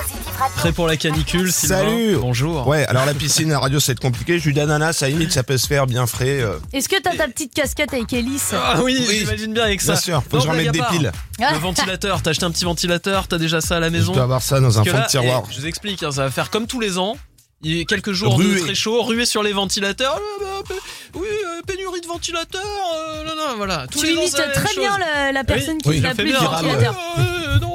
[0.55, 2.69] Prêt pour la canicule, Sylvain Salut Bonjour.
[2.69, 4.39] Ouais, alors la piscine, la radio, c'est compliqué.
[4.39, 6.41] Jus d'ananas, à limite, ça peut se faire bien frais.
[6.41, 6.61] euh.
[6.73, 9.95] Est-ce que t'as ta petite casquette avec Elise Ah oui, j'imagine bien avec ça.
[9.95, 10.91] Bien sûr, faut que je remette des part.
[10.93, 11.11] piles.
[11.41, 14.13] Le ventilateur, t'as acheté un petit ventilateur, t'as déjà ça à la maison.
[14.13, 15.43] dois avoir ça dans un Parce que fond de là, tiroir.
[15.49, 17.17] eh, je vous explique, hein, ça va faire comme tous les ans.
[17.65, 18.55] Il y a quelques jours Ruer.
[18.57, 20.17] de très chaud, ruer sur les ventilateurs.
[20.19, 20.75] Ah, bah, bah,
[21.15, 22.63] oui, euh, pénurie de ventilateurs.
[22.63, 23.87] euh, non, non, voilà.
[23.91, 24.79] Tous Tu les imites très chose.
[24.79, 26.95] bien la, la personne qui Oui, n'a ça fait plus de ventilateur.
[27.19, 27.73] Euh, non,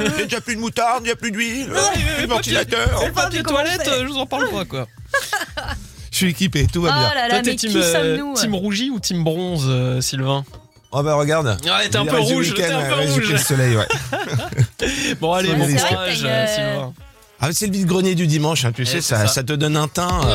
[0.00, 1.68] Il n'y a déjà plus de moutarde, il n'y a plus d'huile,
[2.16, 3.04] plus de ventilateur.
[3.06, 4.86] Le papier toilette, euh, je vous en parle pas quoi.
[6.10, 7.14] Je suis équipé, tout va Oh bien.
[7.14, 10.44] là là, Toi, t'es team, qui euh, team rougi ou team bronze, euh, Sylvain
[10.90, 11.46] Oh bah regarde.
[11.64, 13.30] Ouais, t'es un peu rouge, t'es un peu rouge.
[13.30, 13.86] le soleil, ouais.
[15.20, 16.92] Bon, allez, bon courage, Sylvain.
[17.40, 19.26] Ah, c'est le vide-grenier du dimanche, hein, tu sais, c'est ça, ça.
[19.28, 20.08] ça te donne un teint.
[20.08, 20.26] euh,